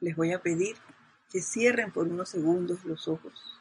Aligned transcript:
les 0.00 0.16
voy 0.16 0.32
a 0.32 0.42
pedir 0.42 0.76
que 1.30 1.40
cierren 1.40 1.92
por 1.92 2.08
unos 2.08 2.28
segundos 2.28 2.84
los 2.84 3.06
ojos 3.06 3.60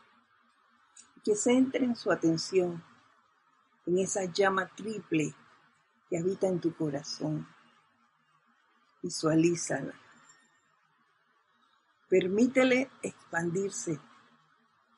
y 1.17 1.21
que 1.21 1.35
centren 1.35 1.95
su 1.95 2.11
atención 2.11 2.83
en 3.85 3.99
esa 3.99 4.25
llama 4.25 4.67
triple 4.75 5.33
que 6.09 6.17
habita 6.17 6.47
en 6.47 6.59
tu 6.59 6.73
corazón. 6.75 7.47
Visualízala. 9.01 9.93
Permítele 12.09 12.89
expandirse 13.03 13.99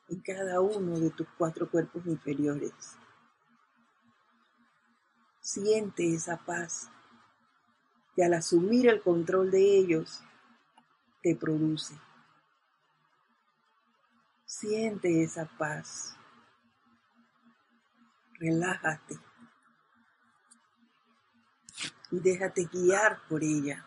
en 0.08 0.20
cada 0.20 0.60
uno 0.60 0.98
de 0.98 1.10
tus 1.10 1.26
cuatro 1.36 1.70
cuerpos 1.70 2.06
inferiores. 2.06 2.72
Siente 5.40 6.14
esa 6.14 6.38
paz 6.38 6.88
que 8.14 8.24
al 8.24 8.34
asumir 8.34 8.88
el 8.88 9.02
control 9.02 9.50
de 9.50 9.78
ellos 9.78 10.22
te 11.22 11.36
produce. 11.36 11.94
Siente 14.44 15.22
esa 15.22 15.46
paz. 15.46 16.16
Relájate 18.38 19.18
y 22.10 22.18
déjate 22.18 22.64
guiar 22.64 23.20
por 23.28 23.42
ella. 23.42 23.86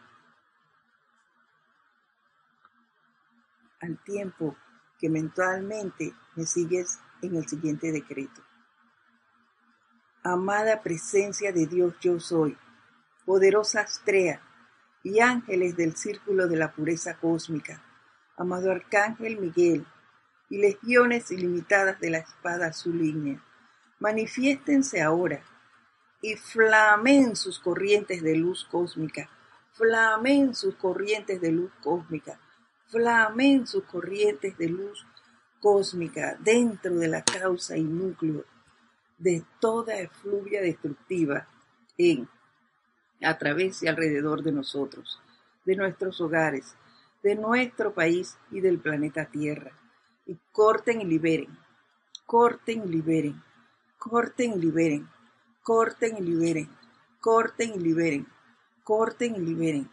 Al 3.82 4.02
tiempo 4.04 4.56
que 4.98 5.10
mentalmente 5.10 6.14
me 6.36 6.46
sigues 6.46 7.00
en 7.22 7.36
el 7.36 7.48
siguiente 7.48 7.92
decreto. 7.92 8.42
Amada 10.24 10.82
presencia 10.82 11.52
de 11.52 11.68
Dios 11.68 11.94
yo 12.00 12.20
soy, 12.20 12.58
poderosa 13.26 13.82
Astrea 13.82 14.42
y 15.06 15.20
ángeles 15.20 15.78
del 15.78 15.96
círculo 15.96 16.48
de 16.48 16.58
la 16.58 16.72
pureza 16.72 17.16
cósmica, 17.18 17.80
amado 18.38 18.72
Arcángel 18.72 19.40
Miguel 19.40 19.86
y 20.50 20.58
legiones 20.58 21.30
ilimitadas 21.30 22.00
de 22.00 22.10
la 22.10 22.18
espada 22.18 22.68
azul 22.68 22.98
línea, 22.98 23.40
manifiéstense 24.00 25.04
ahora 25.04 25.44
y 26.24 26.36
flamen 26.36 27.36
sus 27.36 27.60
corrientes 27.60 28.24
de 28.24 28.36
luz 28.36 28.68
cósmica, 28.72 29.30
flamen 29.74 30.56
sus 30.56 30.74
corrientes 30.74 31.40
de 31.40 31.52
luz 31.52 31.72
cósmica, 31.84 32.40
flamen 32.88 33.68
sus 33.68 33.84
corrientes 33.84 34.58
de 34.58 34.70
luz 34.70 35.06
cósmica 35.62 36.36
dentro 36.40 36.96
de 36.96 37.10
la 37.10 37.24
causa 37.24 37.78
y 37.78 37.84
núcleo 37.84 38.44
de 39.20 39.44
toda 39.60 40.00
efluvia 40.00 40.64
destructiva 40.64 41.48
en, 41.96 42.28
a 43.22 43.38
través 43.38 43.84
y 43.84 43.88
alrededor 43.88 44.44
de 44.44 44.52
nosotros, 44.52 45.20
de 45.66 45.76
nuestros 45.76 46.20
hogares, 46.22 46.76
de 47.24 47.36
nuestro 47.36 47.94
país 47.94 48.38
y 48.52 48.62
del 48.62 48.80
planeta 48.80 49.26
Tierra. 49.26 49.72
Y 50.26 50.38
corten 50.52 51.02
y 51.02 51.06
liberen, 51.06 51.58
corten 52.26 52.84
y 52.84 52.88
liberen, 52.88 53.42
corten 53.98 54.54
y 54.54 54.60
liberen, 54.60 55.08
corten 55.62 56.18
y 56.18 56.22
liberen, 56.22 56.70
corten 57.20 57.76
y 57.76 57.80
liberen, 57.80 58.28
corten 58.84 59.36
y 59.36 59.40
liberen, 59.40 59.90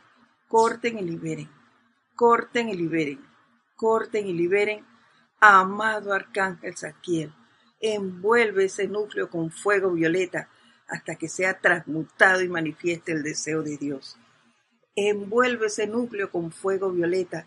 corten 0.49 0.99
y 0.99 1.03
liberen, 1.03 1.49
corten 2.15 2.69
y 2.69 2.75
liberen, 2.75 3.21
corten 3.77 4.27
y 4.27 4.33
liberen, 4.33 4.85
amado 5.41 6.13
Arcángel 6.13 6.77
Saquiel 6.77 7.33
envuelve 7.83 8.67
ese 8.67 8.87
núcleo 8.87 9.29
con 9.29 9.51
fuego 9.51 9.91
violeta 9.91 10.49
hasta 10.89 11.17
que 11.17 11.29
sea 11.29 11.61
transmutado 11.61 12.43
y 12.43 12.49
manifieste 12.49 13.13
el 13.13 13.23
deseo 13.23 13.63
de 13.63 13.77
Dios. 13.77 14.19
Envuelve 14.95 15.67
ese 15.67 15.87
núcleo 15.87 16.31
con 16.31 16.53
fuego 16.53 16.91
violeta 16.91 17.47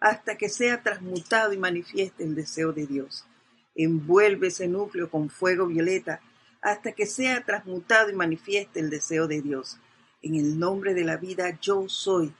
hasta 0.00 0.36
que 0.36 0.48
sea 0.48 0.82
transmutado 0.82 1.52
y 1.52 1.58
manifieste 1.58 2.24
el 2.24 2.34
deseo 2.34 2.72
de 2.72 2.86
Dios. 2.86 3.26
Envuelve 3.74 4.48
ese 4.48 4.68
núcleo 4.68 5.10
con 5.10 5.30
fuego 5.30 5.66
violeta 5.66 6.20
hasta 6.60 6.92
que 6.92 7.06
sea 7.06 7.44
transmutado 7.44 8.10
y 8.10 8.14
manifieste 8.14 8.80
el 8.80 8.90
deseo 8.90 9.26
de 9.26 9.40
Dios. 9.40 9.78
En 10.20 10.34
el 10.34 10.58
nombre 10.58 10.94
de 10.94 11.04
la 11.04 11.16
vida 11.16 11.58
yo 11.60 11.88
soy. 11.88 12.34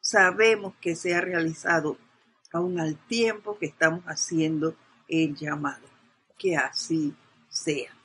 Sabemos 0.00 0.74
que 0.80 0.96
se 0.96 1.14
ha 1.14 1.20
realizado 1.20 1.98
aún 2.52 2.80
al 2.80 2.96
tiempo 3.06 3.58
que 3.58 3.66
estamos 3.66 4.02
haciendo 4.04 4.74
el 5.08 5.34
llamado 5.36 5.86
que 6.38 6.56
así 6.56 7.14
sea. 7.50 7.97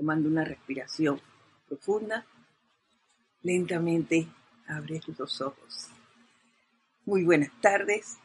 Tomando 0.00 0.30
una 0.30 0.46
respiración 0.46 1.20
profunda, 1.68 2.24
lentamente 3.42 4.26
abre 4.66 4.98
tus 4.98 5.42
ojos. 5.42 5.88
Muy 7.04 7.22
buenas 7.22 7.50
tardes. 7.60 8.16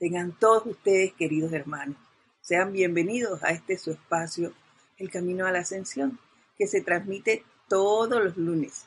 Tengan 0.00 0.36
todos 0.36 0.66
ustedes, 0.66 1.12
queridos 1.12 1.52
hermanos. 1.52 1.96
Sean 2.40 2.72
bienvenidos 2.72 3.44
a 3.44 3.50
este 3.50 3.78
su 3.78 3.92
espacio, 3.92 4.54
El 4.96 5.08
Camino 5.08 5.46
a 5.46 5.52
la 5.52 5.60
Ascensión, 5.60 6.18
que 6.58 6.66
se 6.66 6.80
transmite 6.80 7.44
todos 7.68 8.20
los 8.20 8.36
lunes, 8.36 8.86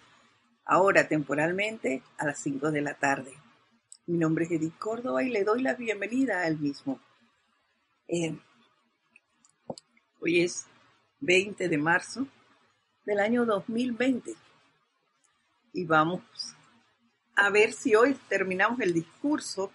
ahora 0.65 1.07
temporalmente 1.07 2.03
a 2.17 2.25
las 2.25 2.39
5 2.39 2.71
de 2.71 2.81
la 2.81 2.95
tarde. 2.95 3.31
Mi 4.05 4.17
nombre 4.17 4.43
es 4.43 4.51
Edith 4.51 4.77
Córdoba 4.77 5.23
y 5.23 5.29
le 5.29 5.45
doy 5.45 5.61
la 5.61 5.75
bienvenida 5.75 6.43
al 6.43 6.59
mismo. 6.59 6.99
Eh, 8.09 8.37
hoy 10.19 10.41
es 10.41 10.67
20 11.19 11.67
de 11.67 11.77
marzo 11.77 12.27
del 13.05 13.19
año 13.19 13.45
2020 13.45 14.35
y 15.73 15.85
vamos 15.85 16.21
a 17.35 17.49
ver 17.49 17.73
si 17.73 17.95
hoy 17.95 18.15
terminamos 18.29 18.79
el 18.81 18.93
discurso 18.93 19.71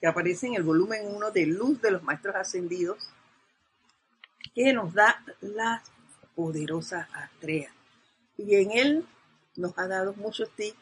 que 0.00 0.06
aparece 0.06 0.46
en 0.46 0.54
el 0.54 0.62
volumen 0.62 1.06
1 1.06 1.30
de 1.30 1.46
Luz 1.46 1.80
de 1.80 1.90
los 1.90 2.02
Maestros 2.02 2.36
Ascendidos 2.36 3.10
que 4.54 4.72
nos 4.72 4.92
da 4.92 5.24
la 5.40 5.82
poderosa 6.34 7.08
Astrea. 7.12 7.72
Y 8.36 8.56
en 8.56 8.72
él 8.72 9.06
nos 9.56 9.76
ha 9.78 9.88
dado 9.88 10.14
muchos 10.14 10.50
tips 10.50 10.78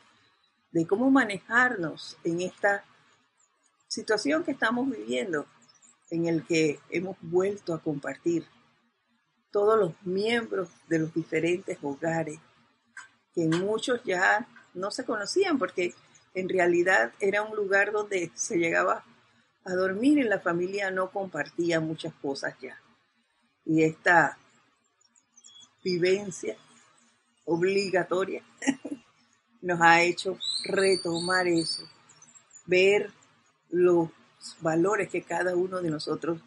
de 0.73 0.87
cómo 0.87 1.11
manejarnos 1.11 2.17
en 2.25 2.41
esta 2.41 2.85
situación 3.89 4.43
que 4.43 4.53
estamos 4.53 4.91
viviendo 4.91 5.47
en 6.11 6.27
el 6.27 6.45
que 6.45 6.81
hemos 6.91 7.17
vuelto 7.21 7.75
a 7.75 7.83
compartir 7.83 8.47
todos 9.53 9.79
los 9.79 9.93
miembros 10.03 10.69
de 10.89 10.99
los 10.99 11.15
diferentes 11.15 11.79
hogares, 11.83 12.39
que 13.35 13.47
muchos 13.47 14.03
ya 14.05 14.49
no 14.75 14.91
se 14.91 15.05
conocían 15.05 15.59
porque 15.59 15.95
en 16.35 16.49
realidad 16.49 17.13
era 17.21 17.43
un 17.43 17.55
lugar 17.55 17.93
donde 17.93 18.31
se 18.35 18.57
llegaba 18.57 19.05
a 19.65 19.73
dormir 19.75 20.19
y 20.19 20.23
la 20.23 20.41
familia 20.41 20.91
no 20.91 21.11
compartía 21.11 21.81
muchas 21.81 22.15
cosas 22.15 22.55
ya. 22.61 22.81
Y 23.65 23.85
esta 23.85 24.39
vivencia 25.85 26.57
obligatoria 27.45 28.43
nos 29.61 29.81
ha 29.81 30.03
hecho 30.03 30.39
retomar 30.65 31.47
eso, 31.47 31.89
ver 32.67 33.11
los 33.71 34.09
valores 34.61 35.09
que 35.09 35.23
cada 35.23 35.55
uno 35.55 35.81
de 35.81 35.91
nosotros 35.91 36.41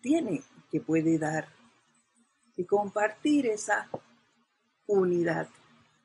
tiene, 0.00 0.42
que 0.70 0.80
puede 0.80 1.18
dar, 1.18 1.48
y 2.56 2.64
compartir 2.64 3.46
esa 3.46 3.88
unidad 4.86 5.48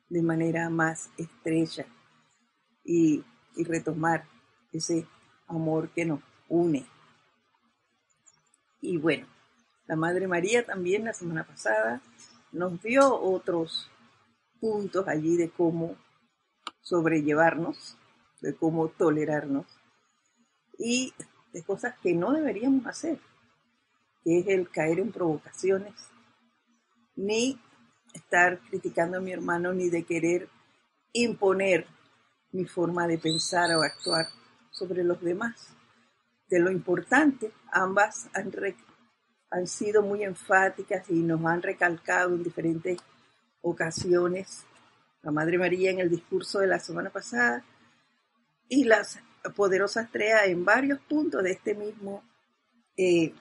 de 0.08 0.22
manera 0.22 0.68
más 0.68 1.10
estrecha 1.16 1.86
y, 2.84 3.24
retomar 3.54 4.24
ese 4.72 5.06
amor 5.46 5.90
que 5.90 6.06
nos 6.06 6.20
une. 6.48 6.86
Y 8.80 8.96
bueno, 8.96 9.26
la 9.86 9.94
Madre 9.94 10.26
María 10.26 10.64
también 10.64 11.04
la 11.04 11.12
semana 11.12 11.46
pasada 11.46 12.00
nos 12.50 12.82
dio 12.82 13.14
otros 13.14 13.90
puntos 14.58 15.06
allí 15.06 15.36
de 15.36 15.50
cómo 15.50 15.96
sobrellevarnos, 16.80 17.98
de 18.40 18.54
cómo 18.54 18.88
tolerarnos. 18.88 19.66
Y 20.78 21.12
de 21.52 21.62
cosas 21.62 21.94
que 22.00 22.14
no 22.14 22.32
deberíamos 22.32 22.86
hacer, 22.86 23.18
que 24.24 24.38
es 24.38 24.48
el 24.48 24.70
caer 24.70 24.98
en 24.98 25.12
provocaciones, 25.12 26.11
ni 27.16 27.58
estar 28.12 28.58
criticando 28.60 29.18
a 29.18 29.20
mi 29.20 29.32
hermano, 29.32 29.72
ni 29.72 29.88
de 29.88 30.04
querer 30.04 30.48
imponer 31.12 31.86
mi 32.52 32.64
forma 32.64 33.06
de 33.06 33.18
pensar 33.18 33.74
o 33.74 33.82
actuar 33.82 34.26
sobre 34.70 35.04
los 35.04 35.20
demás. 35.20 35.68
De 36.48 36.58
lo 36.58 36.70
importante, 36.70 37.52
ambas 37.70 38.28
han, 38.34 38.52
han 39.50 39.66
sido 39.66 40.02
muy 40.02 40.22
enfáticas 40.22 41.08
y 41.08 41.22
nos 41.22 41.44
han 41.44 41.62
recalcado 41.62 42.34
en 42.34 42.42
diferentes 42.42 42.98
ocasiones, 43.62 44.64
la 45.22 45.30
Madre 45.30 45.56
María 45.56 45.90
en 45.90 46.00
el 46.00 46.10
discurso 46.10 46.58
de 46.58 46.66
la 46.66 46.80
semana 46.80 47.10
pasada 47.10 47.64
y 48.68 48.84
las 48.84 49.20
poderosa 49.50 50.02
estrella 50.02 50.44
en 50.44 50.64
varios 50.64 51.00
puntos 51.00 51.42
de 51.42 51.52
este 51.52 51.74
mismo. 51.74 52.22
Eh, 52.96 53.34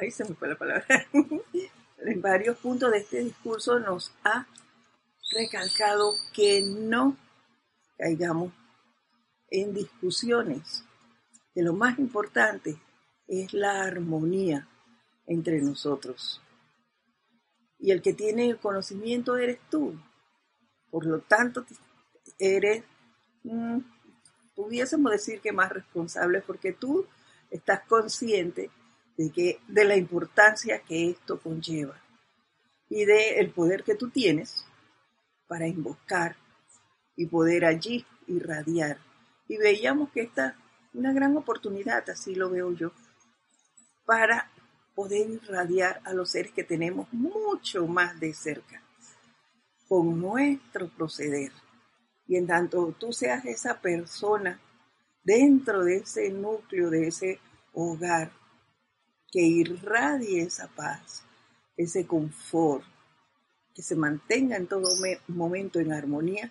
ahí 0.00 0.10
se 0.10 0.24
me 0.24 0.34
fue 0.34 0.48
la 0.48 0.56
palabra. 0.56 0.86
en 1.98 2.22
varios 2.22 2.58
puntos 2.58 2.90
de 2.92 2.98
este 2.98 3.20
discurso 3.20 3.78
nos 3.78 4.12
ha 4.24 4.46
recalcado 5.32 6.12
que 6.32 6.62
no 6.62 7.16
caigamos 7.98 8.52
en 9.50 9.74
discusiones, 9.74 10.84
que 11.54 11.62
lo 11.62 11.72
más 11.72 11.98
importante 11.98 12.76
es 13.26 13.52
la 13.52 13.82
armonía 13.82 14.68
entre 15.26 15.60
nosotros. 15.60 16.40
Y 17.78 17.90
el 17.90 18.02
que 18.02 18.14
tiene 18.14 18.48
el 18.48 18.58
conocimiento 18.58 19.36
eres 19.36 19.58
tú. 19.70 19.98
Por 20.90 21.06
lo 21.06 21.20
tanto, 21.20 21.66
eres, 22.38 22.84
mm, 23.42 23.78
pudiésemos 24.54 25.12
decir 25.12 25.40
que 25.40 25.52
más 25.52 25.70
responsable 25.70 26.40
porque 26.40 26.72
tú 26.72 27.06
estás 27.50 27.80
consciente 27.86 28.70
de, 29.16 29.30
que, 29.30 29.60
de 29.68 29.84
la 29.84 29.96
importancia 29.96 30.80
que 30.80 31.10
esto 31.10 31.40
conlleva 31.40 32.00
y 32.88 33.04
del 33.04 33.34
el 33.36 33.50
poder 33.50 33.82
que 33.82 33.94
tú 33.94 34.10
tienes 34.10 34.64
para 35.48 35.66
invocar 35.66 36.36
y 37.16 37.26
poder 37.26 37.64
allí 37.64 38.04
irradiar. 38.26 38.98
Y 39.48 39.56
veíamos 39.56 40.10
que 40.10 40.22
esta 40.22 40.48
es 40.48 40.94
una 40.94 41.12
gran 41.12 41.36
oportunidad, 41.36 42.08
así 42.10 42.34
lo 42.34 42.50
veo 42.50 42.72
yo, 42.72 42.92
para 44.04 44.50
poder 44.94 45.28
irradiar 45.28 46.00
a 46.04 46.12
los 46.12 46.30
seres 46.30 46.52
que 46.52 46.64
tenemos 46.64 47.12
mucho 47.12 47.86
más 47.86 48.18
de 48.18 48.32
cerca 48.32 48.82
con 49.88 50.20
nuestro 50.20 50.88
proceder. 50.88 51.52
Y 52.26 52.36
en 52.36 52.46
tanto 52.46 52.94
tú 52.98 53.12
seas 53.12 53.44
esa 53.44 53.80
persona 53.80 54.60
dentro 55.22 55.84
de 55.84 55.98
ese 55.98 56.30
núcleo, 56.30 56.90
de 56.90 57.08
ese 57.08 57.40
hogar, 57.72 58.32
que 59.30 59.40
irradie 59.40 60.42
esa 60.42 60.68
paz, 60.68 61.24
ese 61.76 62.06
confort, 62.06 62.84
que 63.74 63.82
se 63.82 63.96
mantenga 63.96 64.56
en 64.56 64.66
todo 64.66 64.88
momento 65.28 65.80
en 65.80 65.92
armonía, 65.92 66.50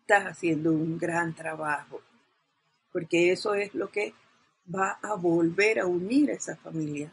estás 0.00 0.24
haciendo 0.24 0.72
un 0.72 0.98
gran 0.98 1.34
trabajo, 1.34 2.02
porque 2.92 3.32
eso 3.32 3.54
es 3.54 3.74
lo 3.74 3.90
que 3.90 4.14
va 4.72 4.98
a 5.02 5.14
volver 5.14 5.80
a 5.80 5.86
unir 5.86 6.30
a 6.30 6.34
esa 6.34 6.56
familia. 6.56 7.12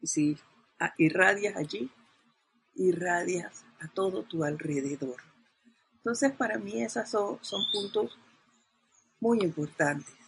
Y 0.00 0.06
si 0.08 0.38
irradias 0.98 1.56
allí, 1.56 1.90
irradias 2.74 3.64
a 3.80 3.88
todo 3.88 4.24
tu 4.24 4.42
alrededor. 4.42 5.22
Entonces, 5.96 6.32
para 6.32 6.58
mí, 6.58 6.82
esos 6.82 7.08
son, 7.08 7.38
son 7.42 7.62
puntos 7.72 8.18
muy 9.20 9.40
importantes. 9.40 10.21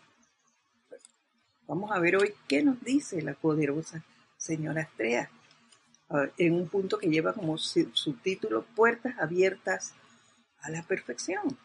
Vamos 1.67 1.93
a 1.93 1.99
ver 1.99 2.17
hoy 2.17 2.35
qué 2.47 2.63
nos 2.63 2.83
dice 2.83 3.23
la 3.23 3.33
poderosa 3.33 4.05
señora 4.37 4.83
Astrea 4.83 5.31
en 6.37 6.55
un 6.55 6.69
punto 6.69 6.99
que 6.99 7.09
lleva 7.09 7.33
como 7.33 7.57
subtítulo 7.57 8.67
Puertas 8.77 9.19
abiertas 9.19 9.95
a 10.61 10.71
la 10.71 10.83
perfección. 10.83 11.59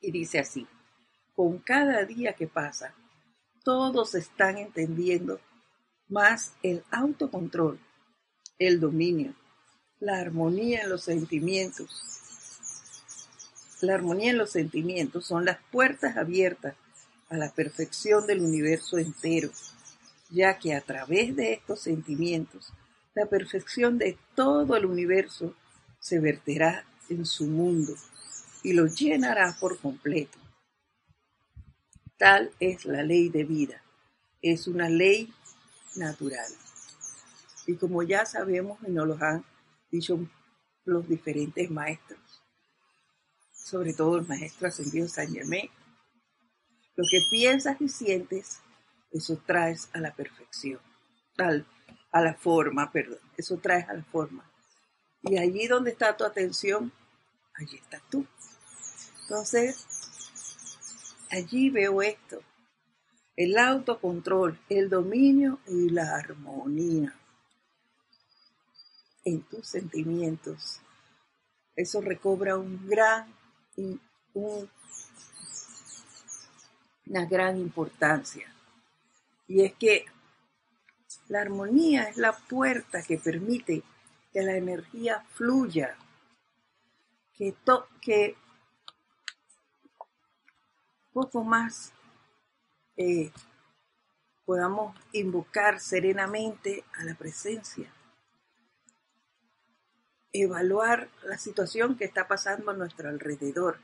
Y 0.00 0.10
dice 0.12 0.38
así, 0.38 0.66
con 1.34 1.58
cada 1.58 2.04
día 2.04 2.32
que 2.32 2.46
pasa, 2.46 2.94
todos 3.64 4.14
están 4.14 4.56
entendiendo 4.56 5.40
más 6.08 6.54
el 6.62 6.84
autocontrol, 6.90 7.78
el 8.58 8.80
dominio, 8.80 9.34
la 10.00 10.18
armonía 10.18 10.84
en 10.84 10.88
los 10.88 11.04
sentimientos. 11.04 12.10
La 13.82 13.94
armonía 13.94 14.30
en 14.30 14.38
los 14.38 14.52
sentimientos 14.52 15.26
son 15.26 15.44
las 15.44 15.58
puertas 15.70 16.16
abiertas 16.16 16.74
a 17.28 17.36
la 17.36 17.52
perfección 17.52 18.26
del 18.26 18.40
universo 18.40 18.98
entero, 18.98 19.50
ya 20.30 20.58
que 20.58 20.74
a 20.74 20.80
través 20.80 21.34
de 21.36 21.52
estos 21.52 21.80
sentimientos, 21.80 22.72
la 23.14 23.26
perfección 23.26 23.98
de 23.98 24.18
todo 24.34 24.76
el 24.76 24.86
universo 24.86 25.54
se 26.00 26.18
verterá 26.18 26.84
en 27.08 27.24
su 27.24 27.46
mundo 27.46 27.94
y 28.62 28.72
lo 28.72 28.86
llenará 28.86 29.56
por 29.60 29.78
completo. 29.78 30.38
Tal 32.18 32.52
es 32.60 32.84
la 32.84 33.02
ley 33.02 33.28
de 33.28 33.44
vida, 33.44 33.82
es 34.42 34.66
una 34.66 34.88
ley 34.88 35.32
natural. 35.96 36.46
Y 37.66 37.76
como 37.76 38.02
ya 38.02 38.26
sabemos 38.26 38.78
y 38.86 38.90
nos 38.90 39.06
lo 39.06 39.18
han 39.20 39.44
dicho 39.90 40.18
los 40.84 41.08
diferentes 41.08 41.70
maestros, 41.70 42.18
sobre 43.52 43.94
todo 43.94 44.18
el 44.18 44.26
maestro 44.26 44.68
ascendido 44.68 45.08
San 45.08 45.32
Germain, 45.32 45.70
lo 46.96 47.04
que 47.10 47.20
piensas 47.30 47.80
y 47.80 47.88
sientes, 47.88 48.60
eso 49.10 49.40
traes 49.46 49.88
a 49.92 49.98
la 49.98 50.14
perfección, 50.14 50.80
al, 51.38 51.66
a 52.12 52.20
la 52.20 52.34
forma, 52.34 52.90
perdón, 52.90 53.18
eso 53.36 53.58
traes 53.58 53.88
a 53.88 53.94
la 53.94 54.04
forma. 54.04 54.44
Y 55.22 55.38
allí 55.38 55.66
donde 55.66 55.90
está 55.90 56.16
tu 56.16 56.24
atención, 56.24 56.92
allí 57.54 57.76
estás 57.76 58.02
tú. 58.10 58.26
Entonces, 59.22 59.86
allí 61.30 61.70
veo 61.70 62.02
esto, 62.02 62.42
el 63.36 63.56
autocontrol, 63.58 64.60
el 64.68 64.88
dominio 64.88 65.58
y 65.66 65.88
la 65.90 66.16
armonía 66.16 67.14
en 69.24 69.42
tus 69.42 69.66
sentimientos. 69.66 70.80
Eso 71.74 72.00
recobra 72.00 72.56
un 72.56 72.86
gran, 72.86 73.34
un, 73.76 74.70
una 77.06 77.24
gran 77.26 77.58
importancia. 77.58 78.46
Y 79.46 79.64
es 79.64 79.74
que 79.74 80.06
la 81.28 81.40
armonía 81.40 82.04
es 82.04 82.16
la 82.16 82.32
puerta 82.32 83.02
que 83.02 83.18
permite 83.18 83.82
que 84.32 84.42
la 84.42 84.56
energía 84.56 85.24
fluya, 85.30 85.96
que, 87.36 88.36
poco 91.12 91.44
más 91.44 91.92
eh, 92.96 93.30
podamos 94.44 94.96
invocar 95.12 95.80
serenamente 95.80 96.84
a 96.94 97.04
la 97.04 97.14
presencia, 97.14 97.88
evaluar 100.32 101.08
la 101.22 101.38
situación 101.38 101.96
que 101.96 102.04
está 102.04 102.26
pasando 102.26 102.72
a 102.72 102.74
nuestro 102.74 103.08
alrededor 103.08 103.78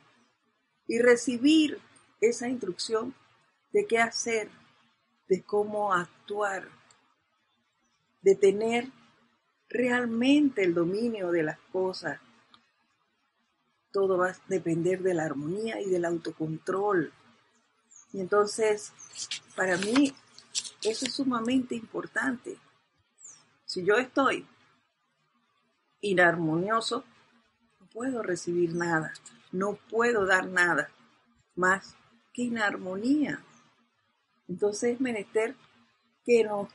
y 0.88 0.98
recibir 0.98 1.80
esa 2.20 2.48
instrucción 2.48 3.14
de 3.72 3.86
qué 3.86 3.98
hacer, 3.98 4.50
de 5.28 5.42
cómo 5.42 5.92
actuar, 5.92 6.68
de 8.22 8.34
tener 8.34 8.88
realmente 9.68 10.64
el 10.64 10.74
dominio 10.74 11.30
de 11.30 11.44
las 11.44 11.58
cosas. 11.72 12.20
Todo 13.92 14.18
va 14.18 14.30
a 14.30 14.36
depender 14.48 15.02
de 15.02 15.14
la 15.14 15.24
armonía 15.24 15.80
y 15.80 15.88
del 15.88 16.04
autocontrol. 16.04 17.12
Y 18.12 18.20
entonces, 18.20 18.92
para 19.56 19.76
mí, 19.76 20.14
eso 20.82 21.06
es 21.06 21.14
sumamente 21.14 21.74
importante. 21.74 22.58
Si 23.64 23.84
yo 23.84 23.96
estoy 23.96 24.46
inarmonioso, 26.00 27.04
no 27.78 27.86
puedo 27.86 28.22
recibir 28.22 28.74
nada, 28.74 29.12
no 29.52 29.74
puedo 29.88 30.26
dar 30.26 30.46
nada 30.46 30.90
más 31.54 31.94
inarmonía. 32.42 33.42
Entonces 34.48 34.94
es 34.94 35.00
menester 35.00 35.54
que 36.24 36.44
nos 36.44 36.68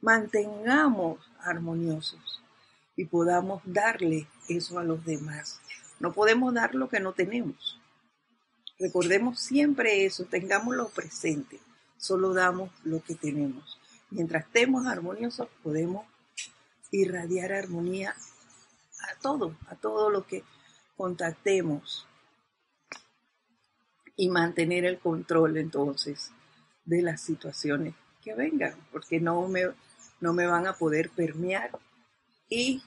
mantengamos 0.00 1.18
armoniosos 1.40 2.42
y 2.96 3.06
podamos 3.06 3.62
darle 3.64 4.28
eso 4.48 4.78
a 4.78 4.84
los 4.84 5.04
demás. 5.04 5.60
No 6.00 6.12
podemos 6.12 6.52
dar 6.54 6.74
lo 6.74 6.88
que 6.88 7.00
no 7.00 7.12
tenemos. 7.12 7.80
Recordemos 8.78 9.40
siempre 9.40 10.04
eso, 10.04 10.24
tengámoslo 10.24 10.88
presente. 10.88 11.60
Solo 11.96 12.34
damos 12.34 12.70
lo 12.84 13.02
que 13.02 13.14
tenemos. 13.14 13.78
Mientras 14.10 14.44
estemos 14.44 14.86
armoniosos, 14.86 15.48
podemos 15.62 16.06
irradiar 16.90 17.52
armonía 17.52 18.14
a 19.00 19.20
todo, 19.20 19.56
a 19.68 19.74
todo 19.74 20.10
lo 20.10 20.26
que 20.26 20.44
contactemos 20.96 22.06
y 24.16 24.28
mantener 24.28 24.84
el 24.84 24.98
control 24.98 25.56
entonces 25.56 26.30
de 26.84 27.02
las 27.02 27.20
situaciones 27.20 27.94
que 28.22 28.34
vengan, 28.34 28.74
porque 28.92 29.20
no 29.20 29.46
me, 29.48 29.62
no 30.20 30.32
me 30.32 30.46
van 30.46 30.66
a 30.66 30.74
poder 30.74 31.10
permear 31.10 31.70
y 32.48 32.82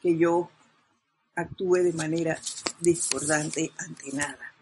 que 0.00 0.16
yo 0.16 0.50
actúe 1.36 1.76
de 1.76 1.92
manera 1.92 2.38
discordante 2.80 3.70
ante 3.78 4.12
nada. 4.12 4.52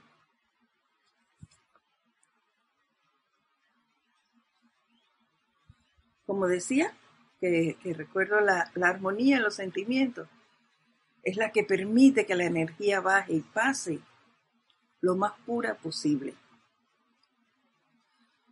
Como 6.24 6.46
decía, 6.46 6.94
que, 7.40 7.76
recuerdo 7.96 8.40
la, 8.40 8.70
la 8.74 8.88
armonía 8.88 9.36
en 9.36 9.42
los 9.42 9.56
sentimientos, 9.56 10.28
es 11.24 11.36
la 11.36 11.50
que 11.50 11.64
permite 11.64 12.24
que 12.24 12.36
la 12.36 12.44
energía 12.44 13.00
baje 13.00 13.34
y 13.34 13.40
pase 13.40 14.00
lo 15.02 15.14
más 15.16 15.32
pura 15.44 15.74
posible. 15.74 16.34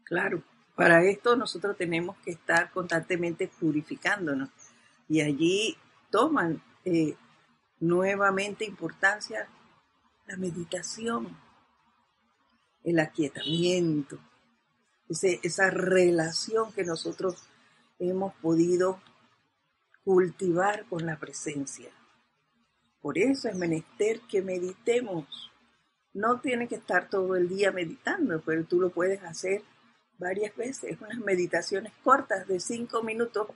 Claro, 0.04 0.42
para 0.74 1.02
esto 1.04 1.36
nosotros 1.36 1.76
tenemos 1.78 2.16
que 2.18 2.32
estar 2.32 2.70
constantemente 2.70 3.48
purificándonos 3.48 4.50
y 5.08 5.22
allí 5.22 5.76
toman 6.10 6.62
eh, 6.84 7.16
nuevamente 7.78 8.64
importancia 8.64 9.48
la 10.26 10.36
meditación, 10.36 11.36
el 12.84 12.98
aquietamiento, 12.98 14.18
esa 15.08 15.70
relación 15.70 16.72
que 16.72 16.84
nosotros 16.84 17.46
hemos 17.98 18.34
podido 18.36 19.00
cultivar 20.04 20.86
con 20.86 21.06
la 21.06 21.18
presencia. 21.18 21.90
Por 23.00 23.18
eso 23.18 23.48
es 23.48 23.54
menester 23.54 24.20
que 24.22 24.42
meditemos. 24.42 25.49
No 26.12 26.40
tiene 26.40 26.66
que 26.66 26.76
estar 26.76 27.08
todo 27.08 27.36
el 27.36 27.48
día 27.48 27.70
meditando, 27.70 28.42
pero 28.44 28.64
tú 28.64 28.80
lo 28.80 28.90
puedes 28.90 29.22
hacer 29.22 29.62
varias 30.18 30.54
veces, 30.56 31.00
unas 31.00 31.18
meditaciones 31.18 31.92
cortas 32.02 32.46
de 32.46 32.60
cinco 32.60 33.02
minutos 33.02 33.48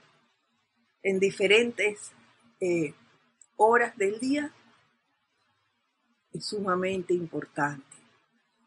en 1.03 1.19
diferentes 1.19 2.11
eh, 2.59 2.93
horas 3.57 3.95
del 3.97 4.19
día. 4.19 4.51
Es 6.31 6.47
sumamente 6.47 7.13
importante. 7.13 7.85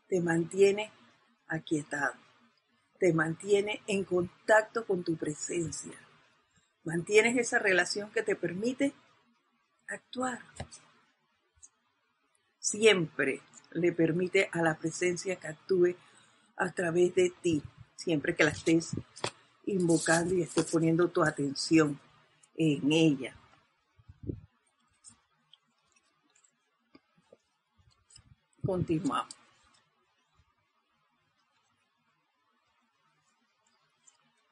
Te 0.08 0.20
mantiene 0.20 0.92
aquietado, 1.48 2.14
te 2.98 3.12
mantiene 3.12 3.82
en 3.86 4.04
contacto 4.04 4.86
con 4.86 5.02
tu 5.02 5.16
presencia, 5.16 5.98
mantienes 6.84 7.36
esa 7.36 7.58
relación 7.58 8.10
que 8.10 8.22
te 8.22 8.36
permite 8.36 8.92
actuar. 9.86 10.40
Siempre 12.58 13.42
le 13.70 13.92
permite 13.92 14.48
a 14.52 14.62
la 14.62 14.76
presencia 14.76 15.36
que 15.36 15.48
actúe 15.48 15.96
a 16.56 16.70
través 16.72 17.14
de 17.14 17.32
ti, 17.42 17.62
siempre 17.96 18.34
que 18.34 18.44
la 18.44 18.50
estés 18.50 18.96
invocando 19.66 20.34
y 20.34 20.42
estés 20.42 20.64
poniendo 20.70 21.08
tu 21.08 21.22
atención 21.22 22.00
en 22.56 22.92
ella. 22.92 23.36
Continuamos. 28.64 29.34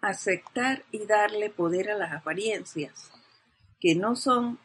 Aceptar 0.01 0.85
y 0.93 1.05
darle 1.05 1.51
poder 1.51 1.91
a 1.91 1.99
las 1.99 2.13
apariencias 2.13 3.11
que 3.81 3.95
no 3.95 4.15
son 4.15 4.59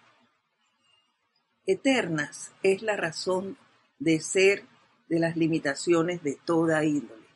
eternas 1.66 2.54
es 2.64 2.82
la 2.82 2.96
razón 2.96 3.58
de 4.02 4.20
ser 4.20 4.66
de 5.08 5.20
las 5.20 5.38
limitaciones 5.38 6.24
de 6.24 6.36
toda 6.44 6.84
índole. 6.84 7.28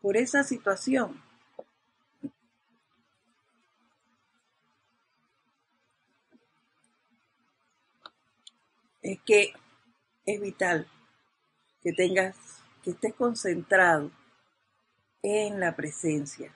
Por 0.00 0.16
esa 0.16 0.44
situación, 0.44 1.20
es 9.02 9.18
que 9.22 9.52
es 10.24 10.40
vital 10.40 10.86
que 11.82 11.92
tengas, 11.92 12.36
que 12.84 12.90
estés 12.90 13.14
concentrado 13.14 14.12
en 15.22 15.58
la 15.58 15.74
presencia. 15.74 16.54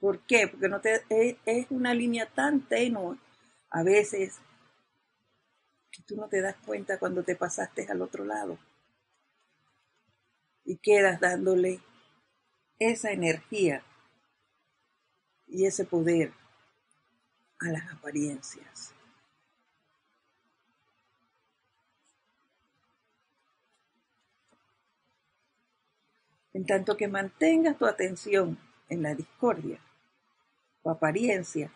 ¿Por 0.00 0.20
qué? 0.20 0.48
Porque 0.48 0.68
no 0.70 0.80
te, 0.80 1.04
es, 1.44 1.66
una 1.68 1.92
línea 1.92 2.24
tan 2.26 2.66
tenue 2.66 3.18
a 3.68 3.82
veces 3.82 4.40
que 5.90 6.02
tú 6.02 6.16
no 6.16 6.28
te 6.28 6.40
das 6.40 6.56
cuenta 6.64 6.98
cuando 6.98 7.22
te 7.22 7.36
pasaste 7.36 7.86
al 7.90 8.02
otro 8.02 8.24
lado 8.24 8.58
y 10.64 10.76
quedas 10.76 11.20
dándole 11.20 11.80
esa 12.78 13.10
energía 13.10 13.82
y 15.46 15.66
ese 15.66 15.84
poder 15.84 16.32
a 17.60 17.68
las 17.70 17.92
apariencias. 17.92 18.94
En 26.52 26.66
tanto 26.66 26.96
que 26.96 27.08
mantengas 27.08 27.78
tu 27.78 27.86
atención 27.86 28.58
en 28.88 29.02
la 29.02 29.14
discordia, 29.14 29.80
o 30.82 30.90
apariencia, 30.90 31.72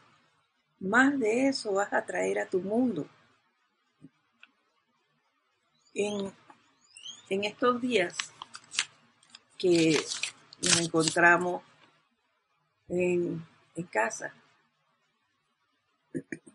más 0.80 1.18
de 1.18 1.48
eso 1.48 1.74
vas 1.74 1.92
a 1.92 2.04
traer 2.04 2.38
a 2.38 2.46
tu 2.46 2.60
mundo. 2.60 3.08
En, 5.94 6.32
estos 7.28 7.80
días 7.80 8.16
que 9.58 9.96
nos 10.62 10.80
encontramos 10.80 11.62
en, 12.88 13.44
casa, 13.90 14.34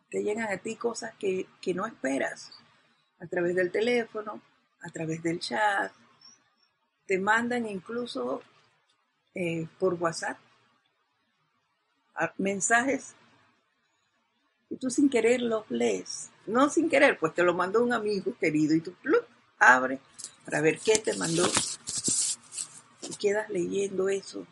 te 0.09 0.23
llegan 0.23 0.51
a 0.51 0.57
ti 0.57 0.75
cosas 0.75 1.13
que, 1.15 1.47
que 1.61 1.73
no 1.73 1.85
esperas 1.85 2.51
a 3.19 3.27
través 3.27 3.55
del 3.55 3.71
teléfono, 3.71 4.41
a 4.81 4.89
través 4.89 5.21
del 5.21 5.39
chat, 5.39 5.91
te 7.05 7.17
mandan 7.17 7.67
incluso 7.67 8.41
eh, 9.33 9.67
por 9.79 9.95
WhatsApp 9.95 10.37
mensajes 12.37 13.15
y 14.69 14.75
tú 14.75 14.89
sin 14.89 15.09
querer 15.09 15.41
los 15.41 15.69
lees. 15.71 16.29
No 16.45 16.69
sin 16.69 16.89
querer, 16.89 17.17
pues 17.17 17.33
te 17.33 17.43
lo 17.43 17.53
mandó 17.53 17.83
un 17.83 17.93
amigo 17.93 18.35
querido 18.39 18.75
y 18.75 18.81
tú 18.81 18.93
abres 19.59 19.99
para 20.45 20.61
ver 20.61 20.79
qué 20.79 20.97
te 20.97 21.15
mandó 21.15 21.45
y 23.01 23.15
quedas 23.15 23.49
leyendo 23.49 24.09
eso. 24.09 24.47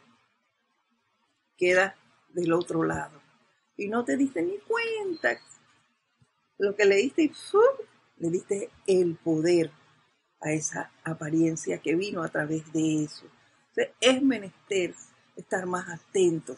Quedas 1.57 1.95
del 2.29 2.53
otro 2.53 2.83
lado 2.83 3.21
y 3.77 3.87
no 3.87 4.03
te 4.03 4.17
diste 4.17 4.41
ni 4.41 4.57
cuenta 4.59 5.39
lo 6.57 6.75
que 6.75 6.85
leíste 6.85 7.23
y 7.23 7.31
le 8.17 8.29
diste 8.29 8.69
el 8.87 9.15
poder 9.15 9.71
a 10.41 10.51
esa 10.51 10.91
apariencia 11.03 11.79
que 11.79 11.95
vino 11.95 12.23
a 12.23 12.29
través 12.29 12.71
de 12.73 13.03
eso. 13.03 13.25
es 14.01 14.21
menester 14.21 14.95
estar 15.35 15.65
más 15.67 15.87
atento 15.87 16.57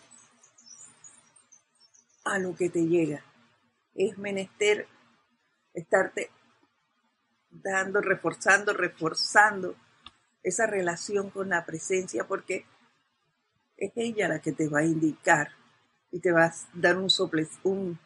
a 2.23 2.39
lo 2.39 2.55
que 2.55 2.69
te 2.69 2.87
llega. 2.87 3.23
Es 3.93 4.17
menester 4.17 4.87
estarte 5.73 6.29
dando, 7.49 8.01
reforzando, 8.01 8.73
reforzando 8.73 9.75
esa 10.43 10.65
relación 10.65 11.29
con 11.29 11.49
la 11.49 11.65
presencia 11.65 12.27
porque 12.27 12.65
es 13.77 13.91
ella 13.95 14.27
la 14.27 14.39
que 14.39 14.51
te 14.51 14.67
va 14.67 14.79
a 14.79 14.85
indicar 14.85 15.49
y 16.11 16.19
te 16.19 16.31
va 16.31 16.45
a 16.45 16.53
dar 16.73 16.97
un 16.97 17.09
sople, 17.09 17.47
un, 17.63 17.99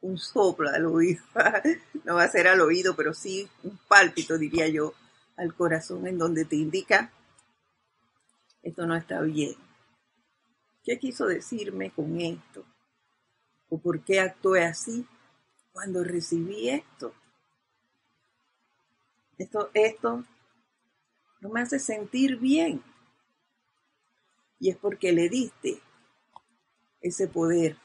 un 0.00 0.18
soplo 0.18 0.70
al 0.70 0.86
oído. 0.86 1.22
no 2.04 2.14
va 2.14 2.24
a 2.24 2.30
ser 2.30 2.48
al 2.48 2.60
oído, 2.60 2.94
pero 2.96 3.14
sí 3.14 3.48
un 3.62 3.78
pálpito, 3.88 4.38
diría 4.38 4.68
yo, 4.68 4.94
al 5.36 5.54
corazón 5.54 6.06
en 6.06 6.18
donde 6.18 6.44
te 6.44 6.56
indica, 6.56 7.12
esto 8.62 8.86
no 8.86 8.96
está 8.96 9.20
bien. 9.20 9.54
¿Qué 10.84 10.98
quiso 10.98 11.26
decirme 11.26 11.90
con 11.90 12.20
esto? 12.20 12.64
¿O 13.68 13.78
por 13.78 14.04
qué 14.04 14.20
actué 14.20 14.64
así 14.64 15.06
cuando 15.72 16.04
recibí 16.04 16.70
esto? 16.70 17.12
Esto, 19.38 19.70
esto 19.74 20.24
no 21.40 21.48
me 21.50 21.60
hace 21.60 21.78
sentir 21.78 22.38
bien. 22.38 22.82
Y 24.58 24.70
es 24.70 24.76
porque 24.76 25.12
le 25.12 25.28
diste 25.28 25.80
ese 27.00 27.28
poder 27.28 27.76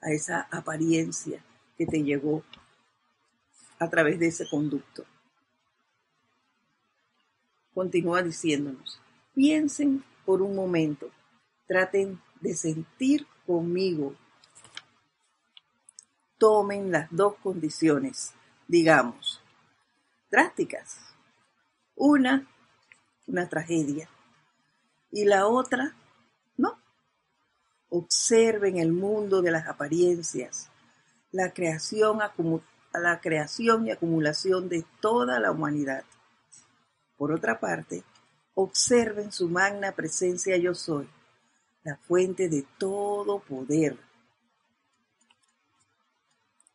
a 0.00 0.10
esa 0.10 0.48
apariencia 0.50 1.44
que 1.76 1.86
te 1.86 2.02
llegó 2.02 2.42
a 3.78 3.88
través 3.88 4.18
de 4.18 4.26
ese 4.26 4.48
conducto 4.48 5.04
continúa 7.78 8.24
diciéndonos, 8.24 9.00
piensen 9.36 10.02
por 10.26 10.42
un 10.42 10.56
momento, 10.56 11.12
traten 11.68 12.20
de 12.40 12.56
sentir 12.56 13.24
conmigo. 13.46 14.16
Tomen 16.38 16.90
las 16.90 17.08
dos 17.12 17.36
condiciones, 17.36 18.32
digamos, 18.66 19.40
drásticas. 20.30 20.98
Una, 21.94 22.46
una 23.26 23.48
tragedia, 23.48 24.08
y 25.10 25.24
la 25.24 25.46
otra, 25.46 25.94
no. 26.56 26.78
Observen 27.88 28.78
el 28.78 28.92
mundo 28.92 29.40
de 29.40 29.50
las 29.50 29.66
apariencias, 29.66 30.68
la 31.32 31.52
creación, 31.52 32.18
la 32.92 33.20
creación 33.20 33.86
y 33.86 33.90
acumulación 33.90 34.68
de 34.68 34.84
toda 35.00 35.40
la 35.40 35.50
humanidad. 35.50 36.04
Por 37.16 37.32
otra 37.32 37.58
parte, 37.58 38.04
observen 38.54 39.32
su 39.32 39.48
magna 39.48 39.92
presencia 39.92 40.56
yo 40.56 40.74
soy, 40.74 41.08
la 41.84 41.96
fuente 41.96 42.48
de 42.48 42.66
todo 42.76 43.40
poder, 43.40 43.98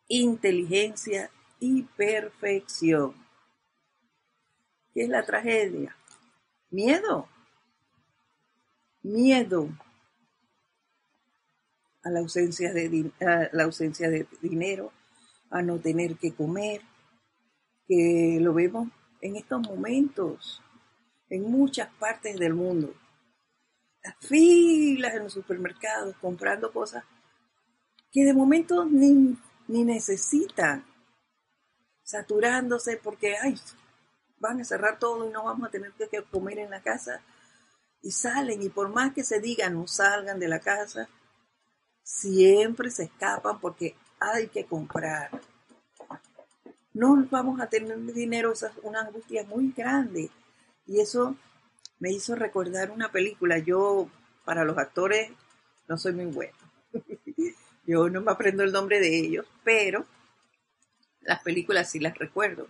inteligencia 0.07 1.29
y 1.59 1.83
perfección. 1.83 3.22
¿Qué 4.93 5.03
es 5.03 5.09
la 5.09 5.23
tragedia? 5.23 5.95
Miedo. 6.69 7.27
Miedo 9.01 9.69
a 12.03 12.09
la 12.09 12.19
ausencia 12.19 12.73
de, 12.73 12.89
dinero, 14.41 14.91
a 15.49 15.61
no 15.61 15.79
tener 15.79 16.15
que 16.17 16.33
comer, 16.33 16.81
que 17.87 18.37
lo 18.41 18.53
vemos 18.53 18.89
en 19.21 19.35
estos 19.35 19.61
momentos 19.61 20.61
en 21.29 21.49
muchas 21.49 21.89
partes 21.95 22.37
del 22.37 22.53
mundo. 22.53 22.93
Las 24.03 24.15
filas 24.17 25.15
en 25.15 25.23
los 25.23 25.33
supermercados 25.33 26.15
comprando 26.17 26.71
cosas 26.71 27.03
que 28.11 28.25
de 28.25 28.33
momento 28.33 28.85
ni, 28.85 29.37
ni 29.67 29.83
necesitan, 29.83 30.85
saturándose 32.03 32.97
porque 32.97 33.37
ay, 33.37 33.55
van 34.43 34.59
a 34.59 34.65
cerrar 34.65 34.99
todo 34.99 35.27
y 35.27 35.31
no 35.31 35.45
vamos 35.45 35.67
a 35.67 35.71
tener 35.71 35.93
que 35.93 36.21
comer 36.23 36.59
en 36.59 36.69
la 36.69 36.81
casa. 36.81 37.21
Y 38.01 38.11
salen, 38.11 38.61
y 38.61 38.69
por 38.69 38.89
más 38.89 39.13
que 39.13 39.23
se 39.23 39.39
digan 39.39 39.73
no 39.73 39.87
salgan 39.87 40.37
de 40.37 40.49
la 40.49 40.59
casa, 40.59 41.07
siempre 42.03 42.91
se 42.91 43.05
escapan 43.05 43.59
porque 43.61 43.95
hay 44.19 44.49
que 44.49 44.65
comprar. 44.65 45.31
No 46.93 47.25
vamos 47.31 47.59
a 47.61 47.67
tener 47.67 47.97
dinero, 48.13 48.51
esa 48.51 48.67
es 48.67 48.73
una 48.83 49.01
angustia 49.01 49.45
muy 49.45 49.71
grande. 49.71 50.29
Y 50.85 50.99
eso 50.99 51.35
me 51.99 52.11
hizo 52.11 52.35
recordar 52.35 52.91
una 52.91 53.11
película. 53.11 53.57
Yo, 53.57 54.09
para 54.43 54.65
los 54.65 54.77
actores, 54.77 55.31
no 55.87 55.97
soy 55.97 56.13
muy 56.13 56.25
bueno. 56.25 56.57
Yo 57.87 58.09
no 58.09 58.21
me 58.21 58.31
aprendo 58.31 58.63
el 58.63 58.73
nombre 58.73 58.99
de 58.99 59.17
ellos, 59.17 59.45
pero 59.63 60.05
las 61.21 61.41
películas 61.41 61.89
sí 61.89 61.99
las 61.99 62.17
recuerdo. 62.17 62.67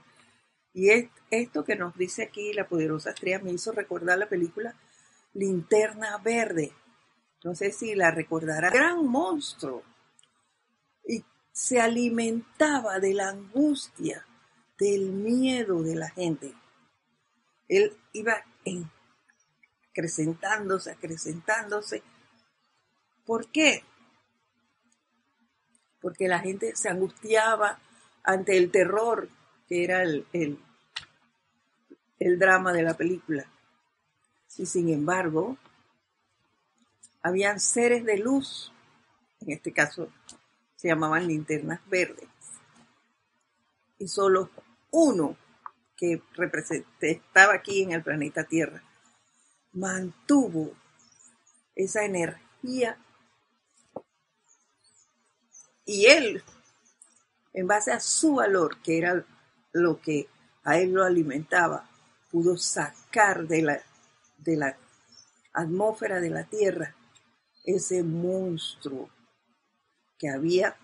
Y 0.74 0.90
esto 1.30 1.64
que 1.64 1.76
nos 1.76 1.96
dice 1.96 2.24
aquí 2.24 2.52
la 2.54 2.68
poderosa 2.68 3.12
estrella 3.12 3.40
me 3.40 3.52
hizo 3.52 3.72
recordar 3.72 4.18
la 4.18 4.28
película 4.28 4.76
Linterna 5.34 6.18
Verde. 6.18 6.74
No 7.44 7.54
sé 7.56 7.72
si 7.72 7.94
la 7.94 8.10
recordará. 8.12 8.70
Gran 8.70 9.06
monstruo. 9.06 9.84
Y 11.08 11.24
se 11.52 11.80
alimentaba 11.80 13.00
de 13.00 13.14
la 13.14 13.30
angustia, 13.30 14.26
del 14.80 15.12
miedo 15.12 15.84
de 15.84 15.96
la 15.96 16.10
gente. 16.10 16.54
Él 17.68 17.96
iba 18.14 18.44
acrecentándose, 19.90 20.92
acrecentándose. 20.92 22.02
¿Por 23.26 23.48
qué? 23.52 23.84
Porque 26.02 26.28
la 26.28 26.40
gente 26.40 26.76
se 26.76 26.90
angustiaba 26.90 27.80
ante 28.24 28.58
el 28.58 28.72
terror 28.72 29.30
que 29.68 29.84
era 29.84 30.04
el, 30.04 30.26
el, 32.20 32.40
drama 32.40 32.74
de 32.74 32.84
la 32.84 32.96
película. 32.96 33.46
Y 34.58 34.66
sin 34.66 34.90
embargo, 34.90 35.58
habían 37.22 37.60
seres 37.60 38.06
de 38.06 38.18
luz, 38.18 38.72
en 39.42 39.52
este 39.52 39.72
caso 39.72 40.10
se 40.76 40.90
llamaban 40.90 41.28
linternas 41.28 41.80
verdes, 41.88 42.28
y 43.98 44.08
solo 44.08 44.50
uno 44.92 45.38
que 45.96 46.22
estaba 47.00 47.54
aquí 47.54 47.84
en 47.84 47.94
el 47.94 48.04
planeta 48.04 48.44
Tierra 48.44 48.84
mantuvo 49.74 50.72
esa 51.76 52.04
energía 52.06 52.98
y 55.86 56.06
él, 56.06 56.44
en 57.54 57.68
base 57.68 57.92
a 57.92 58.00
su 58.00 58.36
valor, 58.36 58.82
que 58.82 58.98
era 58.98 59.26
lo 59.74 60.00
que 60.00 60.28
a 60.64 60.78
él 60.78 60.94
lo 60.94 61.04
alimentaba, 61.04 61.90
pudo 62.32 62.58
sacar 62.58 63.48
de 63.48 63.62
la, 63.62 63.84
de 64.38 64.56
la 64.56 64.78
atmósfera 65.54 66.20
de 66.20 66.30
la 66.30 66.46
Tierra 66.46 66.96
ese 67.66 68.04
monstruo 68.04 69.10
que 70.18 70.30
había 70.30 70.76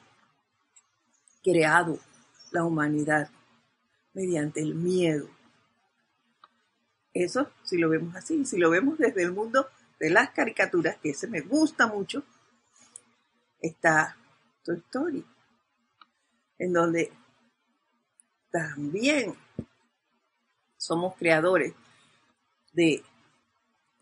creado 1.43 2.00
la 2.51 2.63
humanidad 2.63 3.29
mediante 4.13 4.62
el 4.62 4.75
miedo. 4.75 5.29
Eso 7.13 7.49
si 7.63 7.78
lo 7.78 7.89
vemos 7.89 8.15
así, 8.15 8.45
si 8.45 8.58
lo 8.58 8.69
vemos 8.69 8.97
desde 8.97 9.23
el 9.23 9.32
mundo 9.32 9.67
de 9.99 10.10
las 10.10 10.32
caricaturas, 10.32 10.97
que 10.97 11.12
ese 11.12 11.28
me 11.28 11.41
gusta 11.41 11.88
mucho, 11.88 12.23
está 13.62 14.15
Toy 14.91 15.25
en 16.60 16.73
donde 16.73 17.12
también 18.52 19.36
somos 20.78 21.16
creadores 21.16 21.74
de 22.74 23.04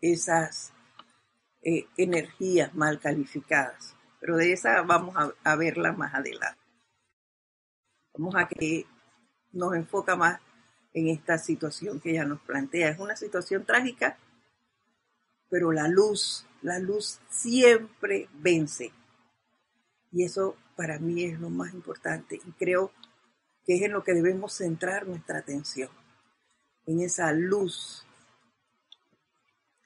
esas 0.00 0.72
eh, 1.62 1.86
energías 1.96 2.74
mal 2.74 3.00
calificadas. 3.00 3.94
Pero 4.20 4.36
de 4.36 4.52
esa 4.52 4.82
vamos 4.82 5.16
a, 5.16 5.32
a 5.44 5.56
verla 5.56 5.92
más 5.92 6.14
adelante. 6.14 6.60
Vamos 8.14 8.34
a 8.34 8.48
que 8.48 8.86
nos 9.52 9.74
enfoca 9.74 10.16
más 10.16 10.40
en 10.92 11.08
esta 11.08 11.38
situación 11.38 12.00
que 12.00 12.10
ella 12.10 12.24
nos 12.24 12.40
plantea. 12.40 12.90
Es 12.90 12.98
una 12.98 13.16
situación 13.16 13.64
trágica, 13.64 14.18
pero 15.48 15.72
la 15.72 15.88
luz, 15.88 16.46
la 16.62 16.78
luz 16.78 17.20
siempre 17.30 18.28
vence. 18.34 18.92
Y 20.10 20.24
eso 20.24 20.56
para 20.76 20.98
mí 20.98 21.24
es 21.24 21.38
lo 21.38 21.50
más 21.50 21.74
importante 21.74 22.40
y 22.44 22.52
creo 22.52 22.92
que 23.68 23.74
es 23.74 23.82
en 23.82 23.92
lo 23.92 24.02
que 24.02 24.14
debemos 24.14 24.54
centrar 24.54 25.06
nuestra 25.06 25.40
atención, 25.40 25.90
en 26.86 27.00
esa 27.00 27.32
luz 27.32 28.02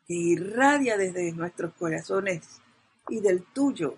que 0.06 0.14
irradia 0.14 0.96
desde 0.96 1.32
nuestros 1.32 1.74
corazones 1.74 2.60
y 3.08 3.18
del 3.18 3.42
tuyo. 3.42 3.96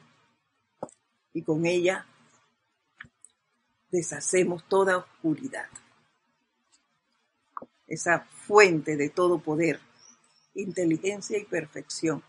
Y 1.34 1.42
con 1.42 1.66
ella 1.66 2.06
deshacemos 3.90 4.66
toda 4.70 4.96
oscuridad. 4.96 5.68
Esa 7.86 8.20
fuente 8.20 8.96
de 8.96 9.10
todo 9.10 9.38
poder, 9.38 9.80
inteligencia 10.54 11.36
y 11.36 11.44
perfección, 11.44 12.22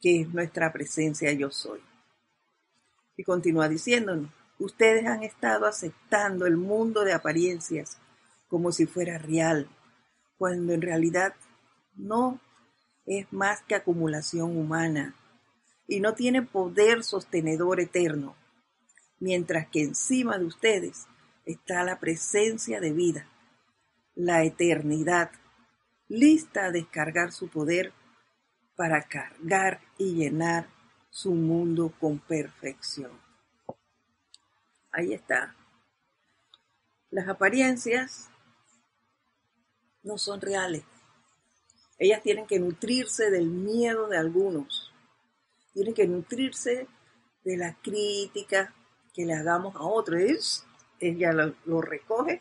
que 0.00 0.20
es 0.20 0.28
nuestra 0.32 0.72
presencia 0.72 1.32
yo 1.32 1.50
soy. 1.50 1.80
Y 3.16 3.24
continúa 3.24 3.68
diciéndonos, 3.68 4.30
ustedes 4.60 5.06
han 5.06 5.22
estado 5.22 5.66
aceptando 5.66 6.46
el 6.46 6.56
mundo 6.56 7.04
de 7.04 7.12
apariencias 7.12 7.98
como 8.48 8.72
si 8.72 8.86
fuera 8.86 9.18
real, 9.18 9.68
cuando 10.38 10.72
en 10.72 10.82
realidad 10.82 11.34
no 11.96 12.40
es 13.06 13.32
más 13.32 13.62
que 13.62 13.74
acumulación 13.74 14.56
humana 14.56 15.14
y 15.88 16.00
no 16.00 16.14
tiene 16.14 16.42
poder 16.42 17.02
sostenedor 17.02 17.80
eterno 17.80 18.36
mientras 19.20 19.68
que 19.68 19.82
encima 19.82 20.38
de 20.38 20.46
ustedes 20.46 21.06
está 21.44 21.84
la 21.84 22.00
presencia 22.00 22.80
de 22.80 22.92
vida, 22.92 23.26
la 24.14 24.42
eternidad, 24.42 25.30
lista 26.08 26.66
a 26.66 26.70
descargar 26.70 27.30
su 27.30 27.48
poder 27.48 27.92
para 28.76 29.02
cargar 29.02 29.80
y 29.98 30.14
llenar 30.14 30.68
su 31.10 31.32
mundo 31.32 31.92
con 32.00 32.18
perfección. 32.18 33.12
Ahí 34.92 35.12
está. 35.12 35.54
Las 37.10 37.28
apariencias 37.28 38.28
no 40.02 40.18
son 40.18 40.40
reales. 40.40 40.82
Ellas 41.98 42.22
tienen 42.22 42.46
que 42.46 42.58
nutrirse 42.58 43.30
del 43.30 43.46
miedo 43.46 44.08
de 44.08 44.16
algunos. 44.16 44.92
Tienen 45.74 45.94
que 45.94 46.06
nutrirse 46.06 46.86
de 47.44 47.56
la 47.56 47.74
crítica, 47.82 48.74
que 49.12 49.26
le 49.26 49.34
hagamos 49.34 49.76
a 49.76 49.82
otro. 49.82 50.16
Es, 50.16 50.64
ella 50.98 51.32
lo, 51.32 51.80
recoge 51.82 52.40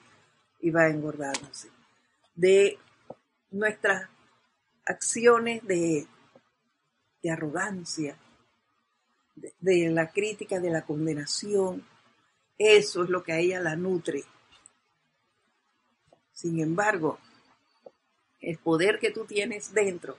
y 0.62 0.69
va 0.69 0.88
engordándose. 0.88 1.69
De 2.35 2.77
nuestras 3.51 4.09
acciones 4.85 5.65
de, 5.65 6.07
arrogancia, 7.29 8.17
de, 9.35 9.89
la 9.89 10.09
crítica, 10.12 10.59
de 10.59 10.69
la 10.69 10.83
condenación, 10.83 11.85
eso 12.60 13.04
es 13.04 13.10
lo 13.10 13.24
que 13.24 13.32
a 13.32 13.39
ella 13.39 13.62
la 13.62 13.78
nutre. 13.78 14.26
Sin 16.34 16.60
embargo, 16.60 17.17
el 18.41 18.58
poder 18.58 19.00
que 19.00 19.12
tú 19.12 19.26
tienes 19.26 19.74
dentro, 19.74 20.17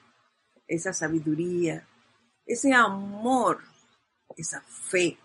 esa 0.66 0.94
sabiduría, 0.94 1.86
ese 2.46 2.72
amor, 2.72 3.62
esa 4.36 4.62
fe, 4.62 5.18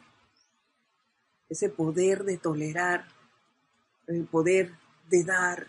ese 1.48 1.70
poder 1.70 2.26
de 2.26 2.38
tolerar, 2.38 3.08
el 4.08 4.26
poder 4.26 4.74
de 5.10 5.24
dar, 5.24 5.68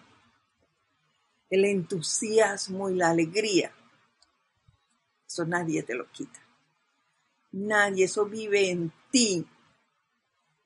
el 1.48 1.64
entusiasmo 1.64 2.90
y 2.90 2.96
la 2.96 3.10
alegría. 3.10 3.72
Eso 5.24 5.44
nadie 5.44 5.84
te 5.84 5.94
lo 5.94 6.10
quita. 6.10 6.40
Nadie, 7.52 8.06
eso 8.06 8.26
vive 8.26 8.70
en 8.70 8.92
ti 9.12 9.46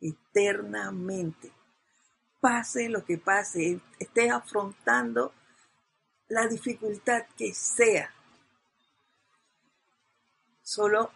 eternamente. 0.00 1.52
Pase 2.40 2.88
lo 2.88 3.04
que 3.04 3.18
pase, 3.18 3.80
estés 3.98 4.30
afrontando 4.30 5.32
la 6.28 6.46
dificultad 6.46 7.26
que 7.36 7.52
sea. 7.52 8.12
Solo 10.62 11.12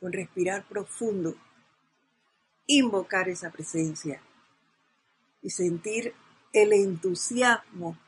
con 0.00 0.12
respirar 0.12 0.66
profundo 0.66 1.36
invocar 2.66 3.28
esa 3.28 3.50
presencia 3.50 4.20
y 5.42 5.50
sentir 5.50 6.14
el 6.52 6.72
entusiasmo 6.72 7.98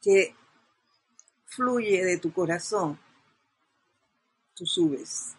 que 0.00 0.34
fluye 1.46 2.04
de 2.04 2.18
tu 2.18 2.32
corazón, 2.32 2.98
tú 4.54 4.66
subes 4.66 5.36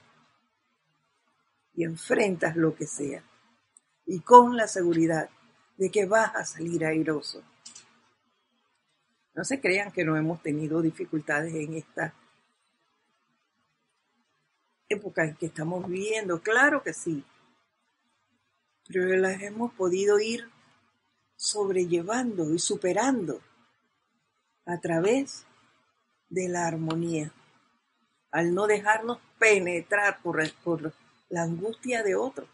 y 1.76 1.84
enfrentas 1.84 2.56
lo 2.56 2.76
que 2.76 2.88
sea. 2.88 3.24
Y 4.06 4.20
con 4.20 4.56
la 4.56 4.68
seguridad 4.68 5.30
de 5.78 5.90
que 5.90 6.06
vas 6.06 6.36
a 6.36 6.46
salir 6.46 6.86
airoso. 6.86 7.42
No 9.34 9.44
se 9.44 9.60
crean 9.60 9.92
que 9.92 10.06
no 10.06 10.16
hemos 10.16 10.42
tenido 10.42 10.82
dificultades 10.82 11.54
en 11.56 11.74
esta 11.74 12.14
época 14.90 15.26
en 15.26 15.36
que 15.36 15.48
estamos 15.48 15.88
viviendo, 15.88 16.42
claro 16.42 16.84
que 16.84 16.94
sí, 16.94 17.24
pero 18.88 19.06
las 19.18 19.42
hemos 19.42 19.74
podido 19.74 20.20
ir 20.20 20.50
sobrellevando 21.36 22.54
y 22.54 22.60
superando 22.60 23.42
a 24.66 24.80
través 24.80 25.46
de 26.30 26.48
la 26.48 26.68
armonía, 26.68 27.34
al 28.32 28.54
no 28.54 28.68
dejarnos 28.68 29.20
penetrar 29.40 30.22
por, 30.22 30.42
por 30.64 30.94
la 31.34 31.42
angustia 31.42 32.04
de 32.04 32.16
otros. 32.16 32.48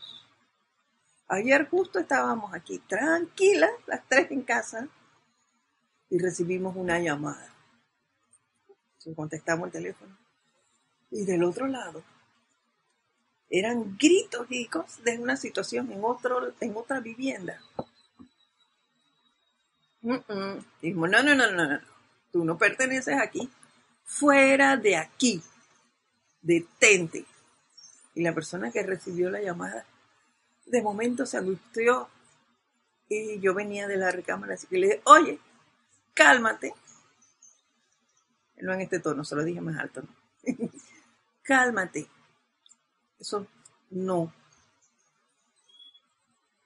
Ayer 1.28 1.68
justo 1.70 2.00
estábamos 2.00 2.54
aquí 2.54 2.80
tranquilas, 2.80 3.72
las 3.88 4.08
tres 4.08 4.32
en 4.32 4.42
casa, 4.42 4.88
y 6.10 6.18
recibimos 6.18 6.78
una 6.78 6.98
llamada. 6.98 7.54
Contestamos 9.18 9.68
el 9.68 9.74
teléfono. 9.74 10.18
Y 11.12 11.26
del 11.26 11.44
otro 11.44 11.68
lado, 11.68 12.04
eran 13.50 13.98
gritos 13.98 14.50
hijos 14.50 15.04
de 15.04 15.20
una 15.20 15.36
situación 15.36 15.92
en, 15.92 16.02
otro, 16.02 16.54
en 16.62 16.78
otra 16.78 17.02
vivienda. 17.02 17.62
Dijimos, 20.82 21.10
no, 21.10 21.22
no, 21.22 21.36
no, 21.36 21.52
no, 21.52 21.68
no, 21.68 21.80
tú 22.32 22.46
no 22.46 22.58
perteneces 22.58 23.20
aquí. 23.20 23.50
Fuera 24.06 24.78
de 24.78 24.96
aquí. 24.96 25.44
Detente. 26.42 27.26
Y 28.20 28.24
la 28.24 28.36
persona 28.36 28.70
que 28.70 28.84
recibió 28.84 29.30
la 29.30 29.40
llamada, 29.40 29.86
de 30.66 30.82
momento 30.82 31.26
se 31.26 31.38
angustió. 31.38 32.10
Y 33.08 33.40
yo 33.40 33.54
venía 33.54 33.88
de 33.88 33.96
la 33.96 34.12
recámara, 34.12 34.56
así 34.56 34.68
que 34.68 34.78
le 34.78 34.88
dije, 34.88 35.02
oye, 35.06 35.40
cálmate. 36.14 36.74
No 38.58 38.74
en 38.74 38.82
este 38.82 39.00
tono, 39.00 39.24
se 39.24 39.38
lo 39.38 39.44
dije 39.46 39.62
más 39.62 39.80
alto. 39.80 40.04
cálmate. 41.44 42.10
Eso 43.18 43.48
no. 43.92 44.34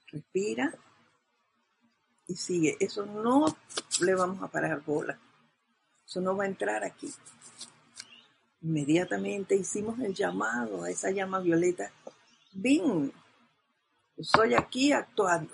Respira 0.08 0.74
y 2.26 2.36
sigue. 2.36 2.78
Eso 2.80 3.06
no 3.06 3.56
le 4.02 4.16
vamos 4.16 4.42
a 4.42 4.48
parar 4.48 4.82
bola. 4.84 5.20
Eso 6.04 6.20
no 6.20 6.36
va 6.36 6.46
a 6.46 6.48
entrar 6.48 6.84
aquí. 6.84 7.14
Inmediatamente 8.64 9.58
hicimos 9.58 10.00
el 10.00 10.14
llamado 10.14 10.84
a 10.84 10.90
esa 10.90 11.12
llama 11.12 11.42
violeta. 11.42 11.92
¡Bing! 12.54 13.12
Estoy 14.16 14.54
aquí 14.54 14.94
actuando, 14.94 15.54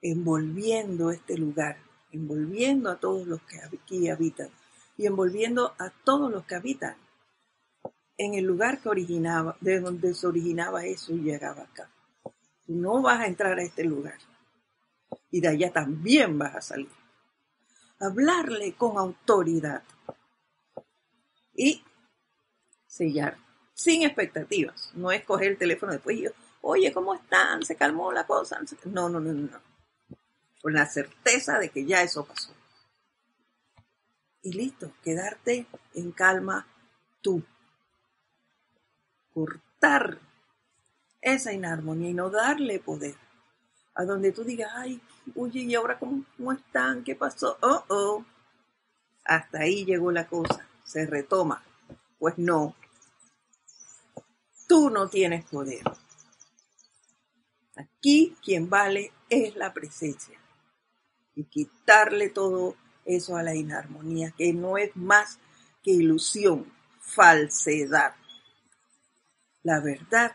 envolviendo 0.00 1.10
este 1.10 1.36
lugar, 1.36 1.76
envolviendo 2.12 2.90
a 2.90 2.98
todos 2.98 3.26
los 3.26 3.42
que 3.42 3.60
aquí 3.60 4.08
habitan 4.08 4.48
y 4.96 5.06
envolviendo 5.06 5.74
a 5.78 5.90
todos 5.90 6.30
los 6.30 6.46
que 6.46 6.54
habitan 6.54 6.96
en 8.16 8.34
el 8.34 8.44
lugar 8.44 8.80
que 8.80 8.88
originaba, 8.88 9.56
de 9.60 9.80
donde 9.80 10.14
se 10.14 10.26
originaba 10.26 10.86
eso 10.86 11.12
y 11.12 11.18
llegaba 11.18 11.64
acá. 11.64 11.90
Tú 12.64 12.74
no 12.74 13.02
vas 13.02 13.20
a 13.20 13.26
entrar 13.26 13.58
a 13.58 13.62
este 13.62 13.84
lugar 13.84 14.18
y 15.30 15.42
de 15.42 15.48
allá 15.48 15.70
también 15.72 16.38
vas 16.38 16.54
a 16.54 16.62
salir. 16.62 16.88
Hablarle 17.98 18.72
con 18.74 18.96
autoridad 18.96 19.82
y 21.60 21.84
sellar, 22.86 23.36
sin 23.74 24.02
expectativas. 24.02 24.92
No 24.94 25.12
es 25.12 25.22
coger 25.24 25.52
el 25.52 25.58
teléfono 25.58 25.92
después 25.92 26.16
y 26.16 26.22
yo, 26.22 26.30
oye, 26.62 26.90
¿cómo 26.90 27.14
están? 27.14 27.62
¿Se 27.66 27.76
calmó 27.76 28.12
la 28.12 28.26
cosa? 28.26 28.58
No, 28.86 29.10
no, 29.10 29.20
no, 29.20 29.34
no. 29.34 29.60
Con 30.62 30.72
la 30.72 30.86
certeza 30.86 31.58
de 31.58 31.68
que 31.68 31.84
ya 31.84 32.02
eso 32.02 32.24
pasó. 32.24 32.54
Y 34.42 34.54
listo, 34.54 34.90
quedarte 35.04 35.66
en 35.92 36.12
calma 36.12 36.66
tú. 37.20 37.42
Cortar 39.34 40.18
esa 41.20 41.52
inarmonía 41.52 42.08
y 42.08 42.14
no 42.14 42.30
darle 42.30 42.78
poder. 42.78 43.16
A 43.94 44.04
donde 44.04 44.32
tú 44.32 44.44
digas, 44.44 44.72
ay, 44.74 44.98
oye, 45.36 45.60
¿y 45.60 45.74
ahora 45.74 45.98
cómo, 45.98 46.24
cómo 46.38 46.52
están? 46.52 47.04
¿Qué 47.04 47.14
pasó? 47.14 47.58
Oh, 47.60 47.84
oh. 47.88 48.24
Hasta 49.26 49.58
ahí 49.60 49.84
llegó 49.84 50.10
la 50.10 50.26
cosa 50.26 50.69
se 50.90 51.06
retoma. 51.06 51.62
Pues 52.18 52.36
no, 52.36 52.74
tú 54.66 54.90
no 54.90 55.08
tienes 55.08 55.44
poder. 55.46 55.82
Aquí 57.76 58.36
quien 58.42 58.68
vale 58.68 59.12
es 59.28 59.54
la 59.56 59.72
presencia. 59.72 60.38
Y 61.34 61.44
quitarle 61.44 62.28
todo 62.28 62.74
eso 63.04 63.36
a 63.36 63.42
la 63.42 63.54
inarmonía, 63.54 64.32
que 64.36 64.52
no 64.52 64.76
es 64.76 64.94
más 64.96 65.38
que 65.82 65.92
ilusión, 65.92 66.70
falsedad. 67.00 68.14
La 69.62 69.80
verdad 69.80 70.34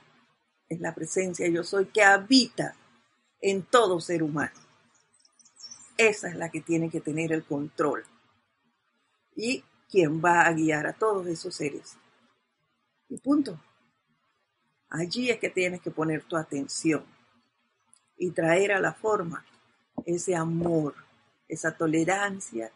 es 0.70 0.80
la 0.80 0.96
presencia 0.96 1.48
yo 1.48 1.63
soy 1.63 1.88
que 1.88 2.04
habita 2.04 2.76
en 3.41 3.63
todo 3.63 4.00
ser 4.00 4.24
humano. 4.24 4.60
Esa 5.98 6.30
es 6.30 6.36
la 6.36 6.50
que 6.50 6.62
tiene 6.62 6.89
que 6.89 7.02
tener 7.02 7.32
el 7.32 7.44
control. 7.44 8.06
Y 9.36 9.63
quien 9.89 10.24
va 10.24 10.41
a 10.41 10.54
guiar 10.54 10.88
a 10.88 10.93
todos 10.93 11.28
esos 11.28 11.56
seres. 11.56 11.98
Y 13.10 13.17
punto. 13.17 13.60
Allí 14.89 15.30
es 15.30 15.39
que 15.39 15.50
tienes 15.50 15.82
que 15.82 15.91
poner 15.91 16.24
tu 16.24 16.38
atención 16.38 17.06
y 18.17 18.32
traer 18.32 18.71
a 18.71 18.80
la 18.80 18.93
forma 18.93 19.45
ese 20.06 20.36
amor, 20.36 20.95
esa 21.48 21.76
tolerancia, 21.76 22.71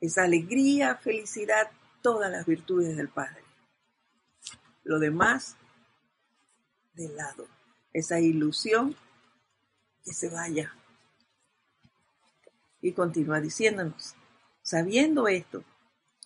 esa 0.00 0.24
alegría, 0.24 0.96
felicidad, 0.96 1.70
todas 2.02 2.30
las 2.30 2.44
virtudes 2.46 2.96
del 2.96 3.08
Padre. 3.08 3.42
Lo 4.84 4.98
demás, 4.98 5.56
de 6.94 7.08
lado. 7.08 7.46
Esa 7.92 8.20
ilusión 8.20 8.96
que 10.04 10.12
se 10.12 10.28
vaya. 10.28 10.74
Y 12.80 12.92
continúa 12.92 13.40
diciéndonos, 13.40 14.14
sabiendo 14.62 15.28
esto, 15.28 15.62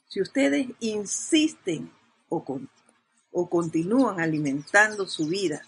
si 0.09 0.21
ustedes 0.21 0.69
insisten 0.81 1.90
o, 2.29 2.45
o 3.33 3.51
continúan 3.51 4.21
alimentando 4.21 5.07
su 5.07 5.27
vida 5.27 5.62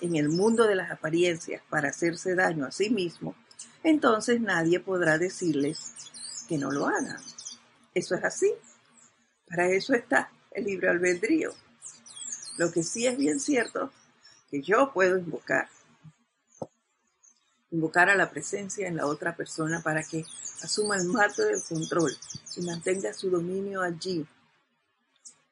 en 0.00 0.16
el 0.16 0.28
mundo 0.28 0.66
de 0.66 0.74
las 0.74 0.90
apariencias 0.90 1.62
para 1.70 1.88
hacerse 1.88 2.34
daño 2.34 2.66
a 2.66 2.72
sí 2.72 2.90
mismo, 2.90 3.34
entonces 3.82 4.40
nadie 4.40 4.80
podrá 4.80 5.18
decirles 5.18 5.94
que 6.48 6.58
no 6.58 6.70
lo 6.70 6.86
hagan. 6.86 7.18
Eso 7.94 8.14
es 8.14 8.24
así. 8.24 8.52
Para 9.46 9.68
eso 9.68 9.94
está 9.94 10.30
el 10.50 10.64
libre 10.64 10.88
albedrío. 10.88 11.52
Lo 12.58 12.72
que 12.72 12.82
sí 12.82 13.06
es 13.06 13.16
bien 13.16 13.40
cierto, 13.40 13.92
que 14.50 14.62
yo 14.62 14.92
puedo 14.92 15.18
invocar 15.18 15.68
invocar 17.70 18.08
a 18.08 18.14
la 18.14 18.30
presencia 18.30 18.86
en 18.86 18.96
la 18.96 19.06
otra 19.06 19.34
persona 19.34 19.82
para 19.82 20.04
que 20.04 20.24
asuma 20.62 20.96
el 20.96 21.08
marco 21.08 21.42
del 21.42 21.60
control 21.68 22.12
y 22.56 22.62
mantenga 22.62 23.12
su 23.12 23.30
dominio 23.30 23.82
allí. 23.82 24.26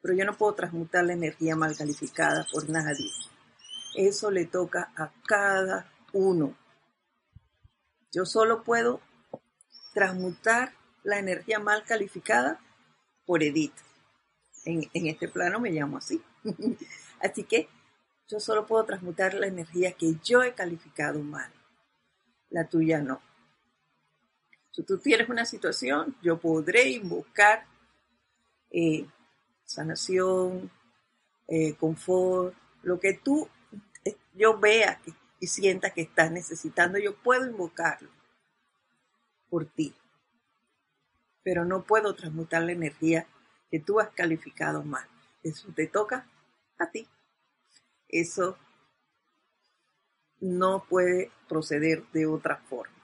Pero 0.01 0.15
yo 0.15 0.25
no 0.25 0.37
puedo 0.37 0.53
transmutar 0.53 1.05
la 1.05 1.13
energía 1.13 1.55
mal 1.55 1.75
calificada 1.77 2.45
por 2.51 2.69
nadie. 2.69 3.09
Eso 3.95 4.31
le 4.31 4.45
toca 4.45 4.91
a 4.95 5.11
cada 5.25 5.91
uno. 6.11 6.57
Yo 8.11 8.25
solo 8.25 8.63
puedo 8.63 9.01
transmutar 9.93 10.73
la 11.03 11.19
energía 11.19 11.59
mal 11.59 11.83
calificada 11.85 12.59
por 13.25 13.43
Edith. 13.43 13.75
En, 14.65 14.89
en 14.93 15.07
este 15.07 15.27
plano 15.27 15.59
me 15.59 15.71
llamo 15.71 15.97
así. 15.97 16.21
así 17.21 17.43
que 17.43 17.69
yo 18.27 18.39
solo 18.39 18.65
puedo 18.65 18.83
transmutar 18.85 19.33
la 19.33 19.47
energía 19.47 19.93
que 19.93 20.15
yo 20.23 20.43
he 20.43 20.53
calificado 20.53 21.19
mal 21.19 21.51
la 22.53 22.67
tuya 22.67 23.01
no. 23.01 23.19
Si 24.73 24.81
tú 24.81 24.97
tienes 24.97 25.29
una 25.29 25.45
situación, 25.45 26.15
yo 26.23 26.39
podré 26.39 26.89
invocar 26.89 27.63
eh, 28.71 29.05
sanación, 29.63 30.71
eh, 31.47 31.75
confort, 31.75 32.55
lo 32.81 32.99
que 32.99 33.13
tú, 33.13 33.47
eh, 34.03 34.17
yo 34.33 34.57
vea 34.57 34.99
y 35.39 35.45
sienta 35.45 35.91
que 35.91 36.01
estás 36.01 36.31
necesitando, 36.31 36.97
yo 36.97 37.15
puedo 37.15 37.45
invocarlo 37.45 38.09
por 39.47 39.67
ti. 39.67 39.93
Pero 41.43 41.65
no 41.65 41.83
puedo 41.83 42.15
transmutar 42.15 42.63
la 42.63 42.71
energía 42.71 43.27
que 43.69 43.79
tú 43.79 43.99
has 43.99 44.09
calificado 44.09 44.81
mal. 44.83 45.07
Eso 45.43 45.67
te 45.75 45.85
toca 45.85 46.25
a 46.79 46.89
ti. 46.89 47.07
Eso 48.09 48.57
no 50.39 50.83
puede 50.89 51.29
proceder 51.47 52.03
de 52.11 52.25
otra 52.25 52.57
forma. 52.57 53.02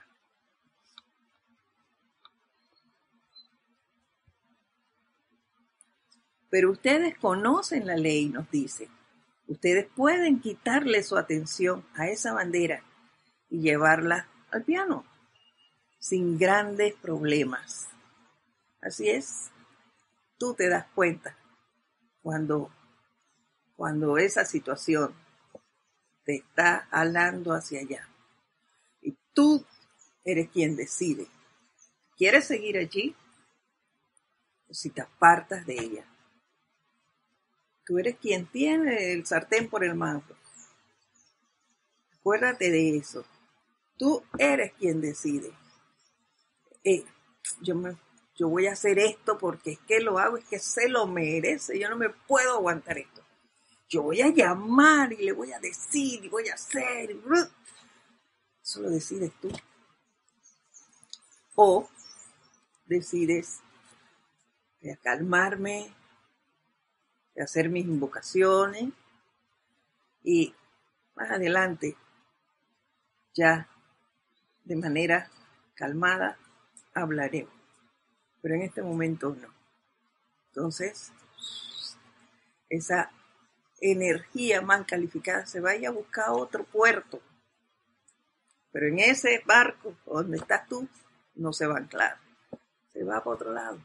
Pero 6.49 6.71
ustedes 6.71 7.17
conocen 7.17 7.85
la 7.85 7.95
ley, 7.95 8.29
nos 8.29 8.49
dice. 8.49 8.89
Ustedes 9.47 9.87
pueden 9.95 10.39
quitarle 10.39 11.03
su 11.03 11.17
atención 11.17 11.85
a 11.95 12.07
esa 12.07 12.33
bandera 12.33 12.83
y 13.49 13.61
llevarla 13.61 14.27
al 14.51 14.63
piano 14.63 15.05
sin 15.99 16.37
grandes 16.37 16.95
problemas. 16.95 17.89
Así 18.81 19.09
es, 19.09 19.51
tú 20.37 20.53
te 20.53 20.69
das 20.69 20.87
cuenta 20.95 21.37
cuando, 22.21 22.71
cuando 23.75 24.17
esa 24.17 24.45
situación 24.45 25.13
te 26.23 26.37
está 26.37 26.87
alando 26.89 27.53
hacia 27.53 27.81
allá. 27.81 28.07
Y 29.01 29.17
tú 29.33 29.65
eres 30.23 30.49
quien 30.49 30.75
decide. 30.75 31.27
¿Quieres 32.15 32.45
seguir 32.45 32.77
allí? 32.77 33.15
O 34.69 34.73
si 34.73 34.89
te 34.89 35.01
apartas 35.01 35.65
de 35.65 35.73
ella. 35.73 36.05
Tú 37.89 37.97
eres 37.97 38.17
quien 38.17 38.45
tiene 38.45 39.13
el 39.13 39.25
sartén 39.25 39.67
por 39.67 39.83
el 39.83 39.95
mango. 39.95 40.37
Acuérdate 42.19 42.69
de 42.69 42.97
eso. 42.97 43.25
Tú 43.97 44.23
eres 44.37 44.73
quien 44.73 45.01
decide. 45.01 45.51
Eh, 46.83 47.03
yo, 47.61 47.73
me, 47.73 47.97
yo 48.35 48.47
voy 48.47 48.67
a 48.67 48.73
hacer 48.73 48.99
esto 48.99 49.39
porque 49.39 49.71
es 49.71 49.79
que 49.79 50.01
lo 50.01 50.19
hago, 50.19 50.37
es 50.37 50.45
que 50.45 50.59
se 50.59 50.87
lo 50.87 51.07
merece. 51.07 51.79
Yo 51.79 51.89
no 51.89 51.97
me 51.97 52.11
puedo 52.11 52.53
aguantar 52.53 52.99
esto. 52.99 53.23
Yo 53.89 54.03
voy 54.03 54.21
a 54.21 54.27
llamar 54.27 55.11
y 55.13 55.25
le 55.25 55.31
voy 55.31 55.51
a 55.51 55.59
decir 55.59 56.23
y 56.23 56.29
voy 56.29 56.47
a 56.47 56.53
hacer. 56.53 57.17
Eso 58.61 58.81
lo 58.81 58.91
decides 58.91 59.31
tú. 59.41 59.49
O 61.55 61.89
decides 62.85 63.61
voy 64.79 64.91
a 64.91 64.97
calmarme, 64.97 65.91
hacer 67.41 67.69
mis 67.69 67.85
invocaciones 67.85 68.89
y 70.23 70.53
más 71.15 71.31
adelante, 71.31 71.95
ya 73.33 73.67
de 74.63 74.75
manera 74.75 75.29
calmada, 75.75 76.37
hablaremos. 76.93 77.53
Pero 78.41 78.55
en 78.55 78.61
este 78.61 78.81
momento 78.81 79.35
no. 79.35 79.47
Entonces, 80.47 81.11
esa 82.69 83.11
energía 83.81 84.61
mal 84.61 84.85
calificada 84.85 85.45
se 85.45 85.59
vaya 85.59 85.89
a 85.89 85.93
buscar 85.93 86.29
otro 86.29 86.63
puerto. 86.63 87.21
Pero 88.71 88.87
en 88.87 88.99
ese 88.99 89.41
barco 89.45 89.95
donde 90.05 90.37
estás 90.37 90.67
tú, 90.67 90.87
no 91.35 91.53
se 91.53 91.67
va 91.67 91.75
a 91.75 91.79
anclar. 91.79 92.17
Se 92.91 93.03
va 93.03 93.23
para 93.23 93.35
otro 93.35 93.53
lado. 93.53 93.79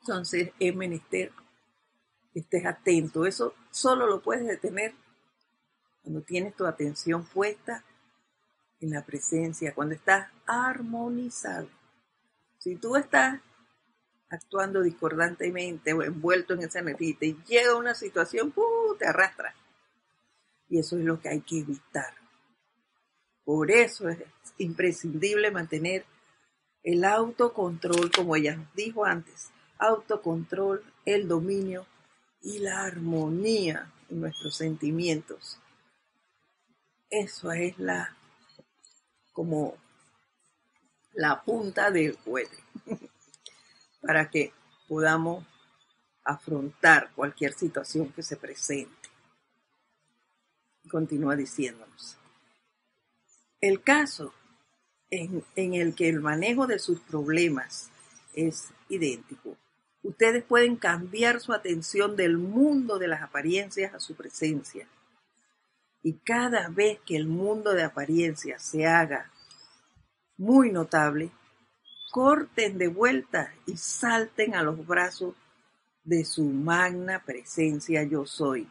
Entonces 0.00 0.50
es 0.58 0.74
menester 0.74 1.32
estés 2.34 2.66
atento. 2.66 3.26
Eso 3.26 3.54
solo 3.70 4.06
lo 4.06 4.22
puedes 4.22 4.46
detener 4.46 4.94
cuando 6.02 6.22
tienes 6.22 6.54
tu 6.54 6.66
atención 6.66 7.24
puesta 7.24 7.84
en 8.80 8.90
la 8.90 9.04
presencia, 9.04 9.74
cuando 9.74 9.94
estás 9.94 10.30
armonizado. 10.46 11.68
Si 12.58 12.76
tú 12.76 12.96
estás 12.96 13.40
actuando 14.28 14.82
discordantemente 14.82 15.92
o 15.92 16.02
envuelto 16.02 16.54
en 16.54 16.62
esa 16.62 16.80
energía 16.80 17.10
y 17.10 17.14
te 17.14 17.36
llega 17.46 17.76
una 17.76 17.94
situación, 17.94 18.52
¡uh! 18.56 18.94
te 18.96 19.06
arrastra. 19.06 19.54
Y 20.68 20.78
eso 20.78 20.98
es 20.98 21.04
lo 21.04 21.20
que 21.20 21.28
hay 21.28 21.40
que 21.40 21.60
evitar. 21.60 22.14
Por 23.44 23.70
eso 23.70 24.08
es 24.08 24.18
imprescindible 24.58 25.50
mantener 25.50 26.04
el 26.82 27.04
autocontrol, 27.04 28.10
como 28.10 28.36
ella 28.36 28.56
nos 28.56 28.74
dijo 28.74 29.04
antes, 29.04 29.50
autocontrol, 29.78 30.82
el 31.04 31.28
dominio 31.28 31.86
y 32.44 32.58
la 32.58 32.84
armonía 32.84 33.90
en 34.10 34.20
nuestros 34.20 34.54
sentimientos. 34.54 35.58
Eso 37.10 37.50
es 37.52 37.78
la 37.78 38.14
como 39.32 39.76
la 41.14 41.42
punta 41.42 41.90
del 41.90 42.16
cohete 42.18 42.62
para 44.02 44.30
que 44.30 44.52
podamos 44.86 45.44
afrontar 46.22 47.10
cualquier 47.14 47.54
situación 47.54 48.12
que 48.12 48.22
se 48.22 48.36
presente. 48.36 49.08
Continúa 50.90 51.34
diciéndonos. 51.34 52.18
El 53.60 53.82
caso 53.82 54.34
en, 55.10 55.42
en 55.56 55.74
el 55.74 55.94
que 55.94 56.10
el 56.10 56.20
manejo 56.20 56.66
de 56.66 56.78
sus 56.78 57.00
problemas 57.00 57.90
es 58.34 58.68
idéntico 58.88 59.56
ustedes 60.04 60.44
pueden 60.44 60.76
cambiar 60.76 61.40
su 61.40 61.52
atención 61.52 62.14
del 62.14 62.38
mundo 62.38 62.98
de 62.98 63.08
las 63.08 63.22
apariencias 63.22 63.94
a 63.94 64.00
su 64.00 64.14
presencia. 64.14 64.86
Y 66.02 66.12
cada 66.18 66.68
vez 66.68 67.00
que 67.06 67.16
el 67.16 67.26
mundo 67.26 67.72
de 67.72 67.82
apariencias 67.82 68.62
se 68.62 68.86
haga 68.86 69.32
muy 70.36 70.70
notable, 70.70 71.30
corten 72.12 72.76
de 72.76 72.88
vuelta 72.88 73.52
y 73.66 73.76
salten 73.76 74.54
a 74.54 74.62
los 74.62 74.86
brazos 74.86 75.34
de 76.04 76.24
su 76.24 76.44
magna 76.44 77.24
presencia 77.24 78.04
yo 78.04 78.26
soy. 78.26 78.68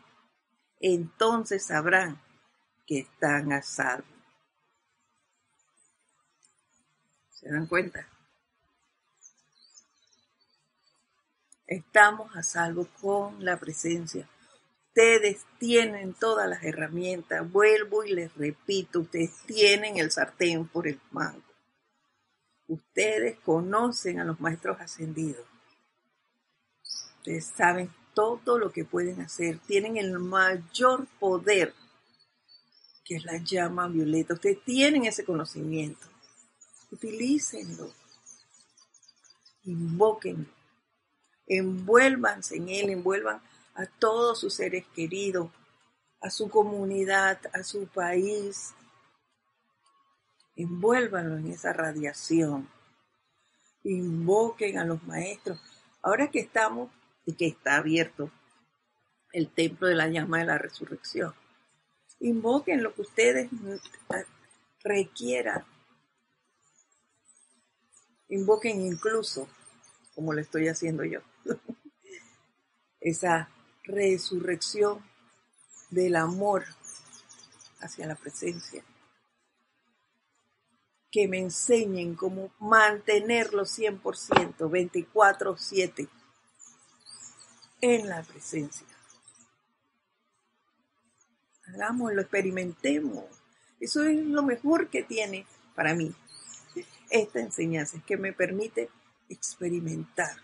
Entonces 0.79 1.65
sabrán 1.65 2.21
que 2.85 2.99
están 2.99 3.51
a 3.51 3.63
salvo. 3.63 4.05
¿Se 7.31 7.49
dan 7.49 7.65
cuenta? 7.65 8.07
Estamos 11.73 12.35
a 12.35 12.43
salvo 12.43 12.87
con 13.01 13.43
la 13.43 13.57
presencia. 13.57 14.29
Ustedes 14.89 15.43
tienen 15.57 16.13
todas 16.13 16.47
las 16.47 16.63
herramientas. 16.63 17.51
Vuelvo 17.51 18.03
y 18.03 18.13
les 18.13 18.31
repito, 18.35 18.99
ustedes 18.99 19.31
tienen 19.47 19.97
el 19.97 20.11
sartén 20.11 20.67
por 20.67 20.87
el 20.87 21.01
mango. 21.09 21.41
Ustedes 22.67 23.39
conocen 23.39 24.19
a 24.19 24.23
los 24.23 24.39
maestros 24.39 24.79
ascendidos. 24.79 25.47
Ustedes 27.17 27.45
saben 27.45 27.91
todo 28.13 28.59
lo 28.59 28.71
que 28.71 28.85
pueden 28.85 29.21
hacer. 29.21 29.57
Tienen 29.57 29.97
el 29.97 30.19
mayor 30.19 31.07
poder, 31.19 31.73
que 33.03 33.15
es 33.15 33.25
la 33.25 33.37
llama 33.37 33.87
violeta. 33.87 34.35
Ustedes 34.35 34.63
tienen 34.63 35.05
ese 35.05 35.25
conocimiento. 35.25 36.05
Utilícenlo. 36.91 37.91
Invóquenlo 39.63 40.62
envuélvanse 41.57 42.57
en 42.57 42.69
Él, 42.69 42.89
envuelvan 42.89 43.41
a 43.75 43.85
todos 43.85 44.39
sus 44.39 44.53
seres 44.53 44.85
queridos, 44.95 45.49
a 46.21 46.29
su 46.29 46.49
comunidad, 46.49 47.39
a 47.53 47.63
su 47.63 47.87
país. 47.87 48.73
Envuélvanlo 50.55 51.37
en 51.37 51.47
esa 51.47 51.73
radiación. 51.73 52.69
Invoquen 53.83 54.77
a 54.77 54.85
los 54.85 55.03
maestros. 55.03 55.59
Ahora 56.01 56.29
que 56.31 56.39
estamos 56.39 56.89
y 57.25 57.33
que 57.33 57.47
está 57.47 57.77
abierto 57.77 58.31
el 59.33 59.49
templo 59.49 59.87
de 59.87 59.95
la 59.95 60.07
llama 60.07 60.39
de 60.39 60.45
la 60.45 60.57
resurrección, 60.57 61.33
invoquen 62.19 62.83
lo 62.83 62.93
que 62.93 63.01
ustedes 63.01 63.49
requieran. 64.83 65.65
Invoquen 68.29 68.81
incluso, 68.81 69.47
como 70.13 70.33
lo 70.33 70.41
estoy 70.41 70.67
haciendo 70.67 71.03
yo, 71.03 71.21
esa 72.99 73.49
resurrección 73.83 75.03
del 75.89 76.15
amor 76.15 76.65
hacia 77.81 78.07
la 78.07 78.15
presencia. 78.15 78.83
Que 81.11 81.27
me 81.27 81.39
enseñen 81.39 82.15
cómo 82.15 82.51
mantenerlo 82.59 83.65
100%, 83.65 84.69
24/7 84.69 86.09
en 87.81 88.09
la 88.09 88.23
presencia. 88.23 88.87
Hagámoslo, 91.67 92.21
experimentemos. 92.21 93.25
Eso 93.79 94.03
es 94.03 94.17
lo 94.25 94.43
mejor 94.43 94.89
que 94.89 95.03
tiene 95.03 95.45
para 95.75 95.93
mí 95.93 96.15
esta 97.09 97.39
enseñanza, 97.39 97.97
es 97.97 98.03
que 98.03 98.17
me 98.17 98.33
permite 98.33 98.89
experimentar 99.29 100.35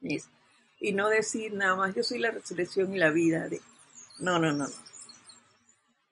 y 0.00 0.92
no 0.92 1.08
decir 1.08 1.54
nada 1.54 1.76
más, 1.76 1.94
yo 1.94 2.02
soy 2.02 2.18
la 2.18 2.30
resurrección 2.30 2.94
y 2.94 2.98
la 2.98 3.10
vida 3.10 3.48
de... 3.48 3.60
No, 4.20 4.38
no, 4.38 4.52
no, 4.52 4.66
no. 4.66 4.74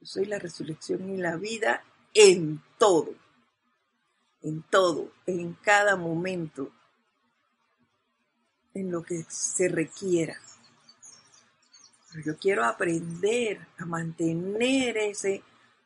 Yo 0.01 0.07
soy 0.07 0.27
la 0.27 0.39
resurrección 0.39 1.09
y 1.11 1.17
la 1.17 1.37
vida 1.37 1.83
en 2.15 2.63
todo. 2.79 3.15
En 4.43 4.63
todo, 4.63 5.13
en 5.27 5.55
cada 5.55 5.97
momento, 5.97 6.71
en 8.75 8.91
lo 8.91 9.03
que 9.03 9.25
se 9.29 9.69
requiera. 9.69 10.39
Pero 12.11 12.25
yo 12.25 12.39
quiero 12.39 12.65
aprender 12.65 13.67
a 13.79 13.87
mantener 13.87 14.97
ese 14.99 15.43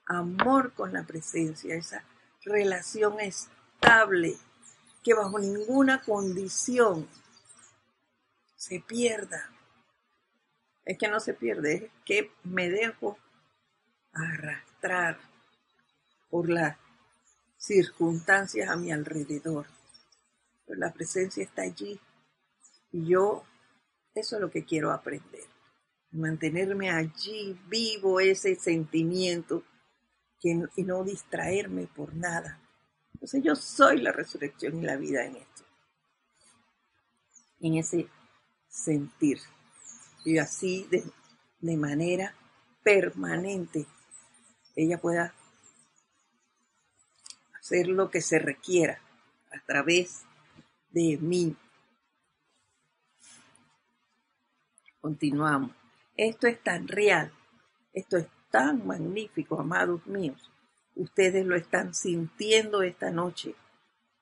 amor 0.06 0.72
con 0.74 0.92
la 0.92 1.04
presencia, 1.04 1.74
esa 1.74 2.04
relación 2.44 3.20
estable, 3.20 4.36
que 5.02 5.14
bajo 5.14 5.38
ninguna 5.38 6.02
condición 6.02 7.08
se 8.60 8.78
pierda. 8.78 9.50
Es 10.84 10.98
que 10.98 11.08
no 11.08 11.18
se 11.18 11.32
pierde, 11.32 11.74
es 11.76 11.90
que 12.04 12.30
me 12.44 12.68
dejo 12.68 13.16
arrastrar 14.12 15.18
por 16.28 16.50
las 16.50 16.76
circunstancias 17.56 18.68
a 18.68 18.76
mi 18.76 18.92
alrededor. 18.92 19.66
Pero 20.66 20.78
la 20.78 20.92
presencia 20.92 21.42
está 21.42 21.62
allí 21.62 21.98
y 22.92 23.06
yo 23.06 23.44
eso 24.14 24.36
es 24.36 24.42
lo 24.42 24.50
que 24.50 24.66
quiero 24.66 24.92
aprender. 24.92 25.44
Mantenerme 26.10 26.90
allí 26.90 27.58
vivo 27.66 28.20
ese 28.20 28.56
sentimiento 28.56 29.64
y 30.42 30.82
no 30.82 31.02
distraerme 31.02 31.86
por 31.86 32.14
nada. 32.14 32.60
Entonces 33.14 33.42
yo 33.42 33.56
soy 33.56 34.02
la 34.02 34.12
resurrección 34.12 34.78
y 34.78 34.82
la 34.82 34.96
vida 34.96 35.24
en 35.24 35.36
esto. 35.36 35.64
En 37.60 37.76
ese 37.76 38.08
sentir. 38.70 39.40
Y 40.24 40.38
así 40.38 40.88
de, 40.90 41.76
manera 41.76 42.34
permanente 42.82 43.86
ella 44.74 44.98
pueda 44.98 45.34
hacer 47.58 47.88
lo 47.88 48.10
que 48.10 48.22
se 48.22 48.38
requiera 48.38 48.98
a 49.52 49.60
través 49.66 50.22
de 50.90 51.18
mí. 51.20 51.54
Continuamos. 55.00 55.72
Esto 56.16 56.46
es 56.46 56.62
tan 56.62 56.88
real, 56.88 57.32
esto 57.92 58.16
es 58.16 58.26
tan 58.50 58.86
magnífico, 58.86 59.58
amados 59.60 60.06
míos. 60.06 60.50
Ustedes 60.94 61.46
lo 61.46 61.56
están 61.56 61.94
sintiendo 61.94 62.82
esta 62.82 63.10
noche 63.10 63.54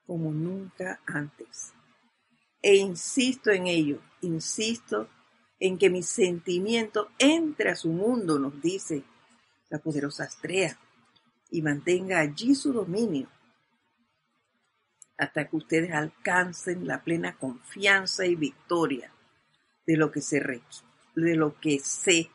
como 0.05 0.31
nunca 0.31 1.01
antes. 1.05 1.73
E 2.61 2.75
insisto 2.75 3.51
en 3.51 3.67
ello, 3.67 4.01
insisto 4.21 5.07
en 5.59 5.77
que 5.77 5.89
mi 5.89 6.03
sentimiento 6.03 7.09
entre 7.17 7.71
a 7.71 7.75
su 7.75 7.89
mundo, 7.89 8.39
nos 8.39 8.61
dice 8.61 9.03
la 9.69 9.79
poderosa 9.79 10.23
Astrea, 10.23 10.77
y 11.51 11.61
mantenga 11.61 12.19
allí 12.19 12.55
su 12.55 12.73
dominio 12.73 13.27
hasta 15.17 15.49
que 15.49 15.57
ustedes 15.57 15.91
alcancen 15.91 16.87
la 16.87 17.03
plena 17.03 17.37
confianza 17.37 18.25
y 18.25 18.35
victoria 18.35 19.11
de 19.85 19.97
lo 19.97 20.11
que 20.11 20.21
se 20.21 20.39
de 20.39 21.35
lo 21.35 21.59
que 21.59 21.79
sé 21.79 22.31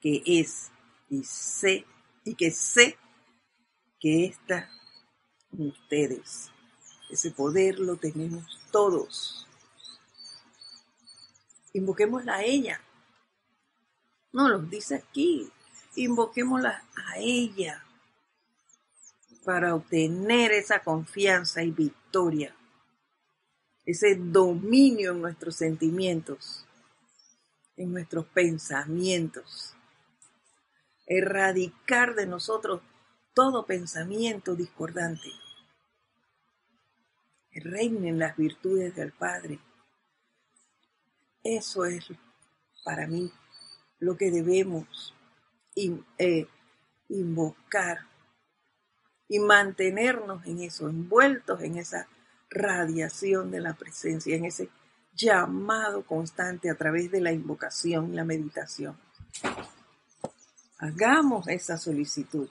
que 0.00 0.22
es 0.26 0.70
y 1.08 1.24
sé 1.24 1.86
y 2.24 2.34
que 2.34 2.50
sé 2.50 2.98
que 3.98 4.26
está 4.26 4.68
en 5.52 5.68
ustedes. 5.68 6.50
Ese 7.10 7.30
poder 7.30 7.78
lo 7.78 7.96
tenemos 7.96 8.60
todos. 8.70 9.46
Invoquémosla 11.72 12.36
a 12.36 12.42
ella. 12.42 12.80
No, 14.32 14.48
lo 14.48 14.60
dice 14.60 14.96
aquí. 14.96 15.50
Invoquémosla 15.96 16.84
a 16.94 17.18
ella 17.18 17.84
para 19.44 19.74
obtener 19.74 20.52
esa 20.52 20.82
confianza 20.82 21.62
y 21.62 21.70
victoria, 21.70 22.54
ese 23.84 24.14
dominio 24.16 25.12
en 25.12 25.22
nuestros 25.22 25.56
sentimientos, 25.56 26.66
en 27.76 27.92
nuestros 27.92 28.26
pensamientos, 28.26 29.74
erradicar 31.06 32.14
de 32.14 32.26
nosotros 32.26 32.82
todo 33.34 33.64
pensamiento 33.64 34.54
discordante. 34.54 35.30
Reinen 37.52 38.18
las 38.18 38.36
virtudes 38.36 38.94
del 38.94 39.12
Padre. 39.12 39.58
Eso 41.42 41.84
es 41.84 42.06
para 42.84 43.06
mí 43.06 43.30
lo 43.98 44.16
que 44.16 44.30
debemos 44.30 45.14
eh, 46.18 46.46
invocar 47.08 48.00
y 49.28 49.38
mantenernos 49.38 50.44
en 50.46 50.62
eso, 50.62 50.88
envueltos 50.88 51.62
en 51.62 51.76
esa 51.76 52.08
radiación 52.50 53.50
de 53.50 53.60
la 53.60 53.74
presencia, 53.74 54.36
en 54.36 54.44
ese 54.44 54.68
llamado 55.14 56.04
constante 56.04 56.70
a 56.70 56.74
través 56.74 57.10
de 57.10 57.20
la 57.20 57.32
invocación 57.32 58.12
y 58.12 58.16
la 58.16 58.24
meditación. 58.24 58.98
Hagamos 60.78 61.46
esa 61.48 61.76
solicitud. 61.76 62.48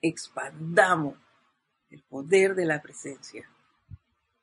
Expandamos 0.00 1.16
el 1.90 2.02
poder 2.02 2.54
de 2.54 2.64
la 2.64 2.80
presencia 2.80 3.48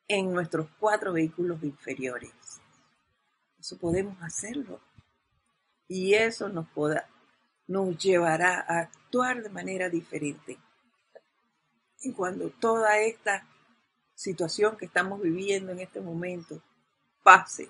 en 0.07 0.33
nuestros 0.33 0.67
cuatro 0.79 1.13
vehículos 1.13 1.63
inferiores. 1.63 2.31
Eso 3.63 3.77
podemos 3.77 4.21
hacerlo. 4.21 4.81
Y 5.87 6.15
eso 6.15 6.49
nos, 6.49 6.67
podrá 6.67 7.07
nos 7.65 7.97
llevará 7.97 8.59
a 8.59 8.79
actuar 8.79 9.41
de 9.41 9.47
manera 9.47 9.87
diferente. 9.87 10.59
Y 12.01 12.11
cuando 12.11 12.49
toda 12.49 12.99
esta 12.99 13.47
situación 14.15 14.75
que 14.75 14.87
estamos 14.87 15.21
viviendo 15.21 15.71
en 15.71 15.79
este 15.79 16.01
momento 16.01 16.61
pase 17.23 17.69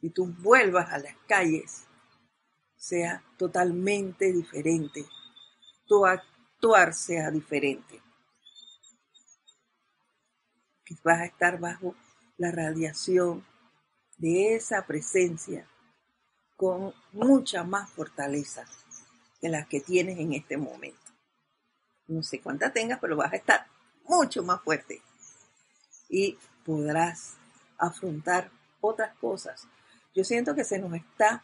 y 0.00 0.10
tú 0.10 0.26
vuelvas 0.40 0.90
a 0.90 0.98
las 0.98 1.14
calles, 1.28 1.84
sea 2.74 3.22
totalmente 3.38 4.32
diferente, 4.32 5.06
tu 5.86 6.04
actuar 6.04 6.92
sea 6.92 7.30
diferente. 7.30 8.02
Que 10.84 10.96
vas 11.04 11.20
a 11.20 11.26
estar 11.26 11.60
bajo 11.60 11.94
la 12.36 12.50
radiación 12.50 13.53
de 14.16 14.54
esa 14.54 14.86
presencia 14.86 15.68
con 16.56 16.94
mucha 17.12 17.64
más 17.64 17.90
fortaleza 17.90 18.64
que 19.40 19.48
las 19.48 19.66
que 19.66 19.80
tienes 19.80 20.18
en 20.18 20.32
este 20.32 20.56
momento. 20.56 20.98
No 22.06 22.22
sé 22.22 22.40
cuánta 22.40 22.72
tengas, 22.72 22.98
pero 23.00 23.16
vas 23.16 23.32
a 23.32 23.36
estar 23.36 23.66
mucho 24.04 24.42
más 24.42 24.62
fuerte 24.62 25.02
y 26.08 26.38
podrás 26.64 27.36
afrontar 27.78 28.50
otras 28.80 29.16
cosas. 29.18 29.66
Yo 30.14 30.24
siento 30.24 30.54
que 30.54 30.64
se 30.64 30.78
nos 30.78 30.94
está 30.94 31.42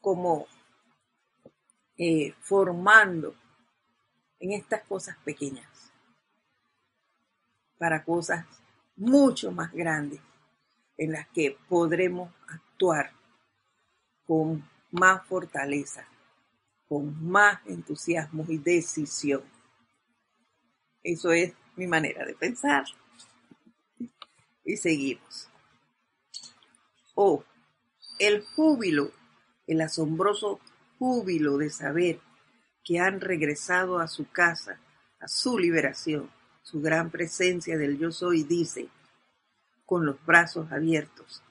como 0.00 0.46
eh, 1.96 2.34
formando 2.40 3.34
en 4.38 4.52
estas 4.52 4.82
cosas 4.82 5.16
pequeñas 5.24 5.66
para 7.78 8.04
cosas 8.04 8.44
mucho 8.96 9.50
más 9.50 9.72
grandes 9.72 10.20
en 10.96 11.12
las 11.12 11.28
que 11.28 11.56
podremos 11.68 12.32
actuar 12.48 13.12
con 14.26 14.68
más 14.90 15.26
fortaleza, 15.26 16.06
con 16.88 17.28
más 17.28 17.58
entusiasmo 17.66 18.44
y 18.48 18.58
decisión. 18.58 19.42
Eso 21.02 21.32
es 21.32 21.52
mi 21.76 21.86
manera 21.86 22.24
de 22.24 22.34
pensar. 22.34 22.84
Y 24.64 24.76
seguimos. 24.76 25.50
Oh, 27.14 27.44
el 28.18 28.42
júbilo, 28.42 29.10
el 29.66 29.80
asombroso 29.80 30.60
júbilo 30.98 31.58
de 31.58 31.70
saber 31.70 32.20
que 32.84 32.98
han 32.98 33.20
regresado 33.20 33.98
a 33.98 34.08
su 34.08 34.30
casa, 34.30 34.80
a 35.20 35.28
su 35.28 35.58
liberación, 35.58 36.30
su 36.62 36.80
gran 36.80 37.10
presencia 37.10 37.76
del 37.76 37.98
yo 37.98 38.10
soy, 38.10 38.42
dice, 38.44 38.88
con 39.86 40.06
los 40.06 40.16
brazos 40.24 40.70
abiertos, 40.72 41.42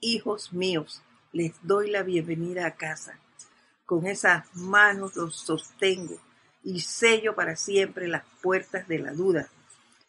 hijos 0.00 0.52
míos, 0.52 1.02
les 1.32 1.52
doy 1.62 1.90
la 1.90 2.02
bienvenida 2.02 2.66
a 2.66 2.76
casa. 2.76 3.18
Con 3.84 4.06
esas 4.06 4.44
manos 4.54 5.16
los 5.16 5.36
sostengo 5.36 6.18
y 6.64 6.80
sello 6.80 7.34
para 7.34 7.56
siempre 7.56 8.08
las 8.08 8.24
puertas 8.42 8.88
de 8.88 8.98
la 8.98 9.12
duda 9.12 9.48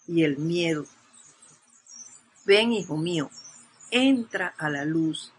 y 0.07 0.23
el 0.23 0.37
miedo. 0.37 0.85
Ven, 2.45 2.71
hijo 2.71 2.97
mío, 2.97 3.29
entra 3.91 4.53
a 4.57 4.69
la 4.69 4.85
luz, 4.85 5.31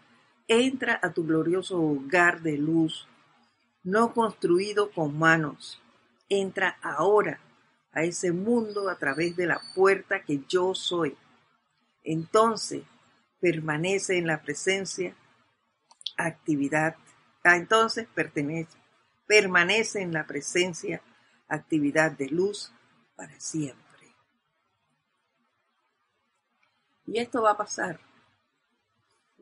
entra 0.47 0.99
a 1.01 1.11
tu 1.11 1.25
glorioso 1.25 1.81
hogar 1.81 2.41
de 2.41 2.57
luz, 2.57 3.07
no 3.83 4.13
construido 4.13 4.91
con 4.91 5.17
manos. 5.17 5.81
Entra 6.29 6.77
ahora 6.81 7.39
a 7.91 8.03
ese 8.03 8.31
mundo 8.31 8.89
a 8.89 8.95
través 8.95 9.35
de 9.35 9.47
la 9.47 9.59
puerta 9.73 10.21
que 10.23 10.41
yo 10.47 10.75
soy. 10.75 11.17
Entonces 12.03 12.83
permanece 13.39 14.17
en 14.17 14.27
la 14.27 14.41
presencia 14.41 15.15
actividad. 16.17 16.95
Ah, 17.43 17.55
entonces 17.55 18.07
pertenece, 18.13 18.77
permanece 19.25 20.01
en 20.01 20.13
la 20.13 20.25
presencia, 20.27 21.01
actividad 21.47 22.11
de 22.11 22.27
luz 22.27 22.71
para 23.15 23.39
siempre. 23.39 23.85
Y 27.05 27.19
esto 27.19 27.41
va 27.41 27.51
a 27.51 27.57
pasar. 27.57 27.99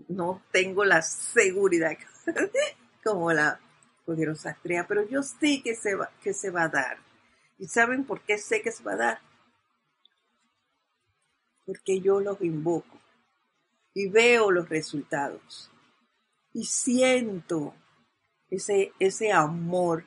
no 0.08 0.42
tengo 0.52 0.86
la 0.86 1.02
seguridad 1.02 1.98
como 3.04 3.34
la 3.34 3.60
poderosa 4.06 4.52
estrella, 4.52 4.86
pero 4.88 5.06
yo 5.10 5.22
sé 5.24 5.62
que 5.64 5.76
se, 5.76 5.96
va, 5.96 6.10
que 6.22 6.34
se 6.34 6.50
va 6.50 6.64
a 6.64 6.70
dar. 6.70 6.98
¿Y 7.58 7.68
saben 7.68 8.06
por 8.06 8.22
qué 8.22 8.38
sé 8.38 8.62
que 8.62 8.72
se 8.72 8.84
va 8.84 8.94
a 8.94 8.98
dar? 8.98 9.22
Porque 11.68 12.02
yo 12.02 12.20
los 12.20 12.42
invoco 12.42 13.00
y 13.94 14.10
veo 14.10 14.50
los 14.50 14.68
resultados 14.68 15.70
y 16.54 16.64
siento 16.64 17.76
ese, 18.50 18.92
ese 18.98 19.32
amor 19.32 20.06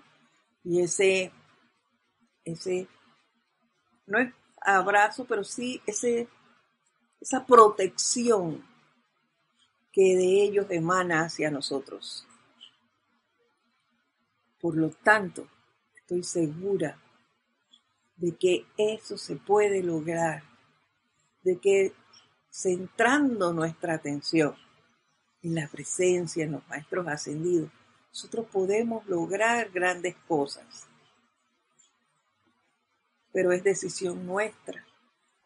y 0.65 0.81
ese, 0.81 1.31
ese, 2.45 2.89
no 4.07 4.19
es 4.19 4.35
abrazo, 4.61 5.27
pero 5.27 5.45
sí 5.45 5.81
ese, 5.87 6.29
esa 7.21 7.47
protección 7.47 8.65
que 9.93 10.17
de 10.17 10.43
ellos 10.43 10.67
emana 10.71 11.25
hacia 11.25 11.51
nosotros. 11.51 12.27
Por 14.61 14.77
lo 14.77 14.91
tanto, 14.91 15.49
estoy 15.95 16.23
segura 16.23 17.01
de 18.17 18.37
que 18.37 18.67
eso 18.77 19.17
se 19.17 19.37
puede 19.37 19.83
lograr, 19.83 20.43
de 21.43 21.59
que 21.59 21.93
centrando 22.51 23.53
nuestra 23.53 23.95
atención 23.95 24.55
en 25.43 25.55
la 25.55 25.69
presencia, 25.69 26.45
en 26.45 26.53
los 26.53 26.67
maestros 26.69 27.07
ascendidos, 27.07 27.71
nosotros 28.09 28.47
podemos 28.53 29.07
lograr 29.07 29.71
grandes 29.71 30.17
cosas. 30.29 30.87
Pero 33.33 33.53
es 33.53 33.63
decisión 33.63 34.27
nuestra 34.27 34.85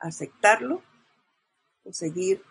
aceptarlo 0.05 0.83
o 1.85 1.93
seguir 1.93 2.43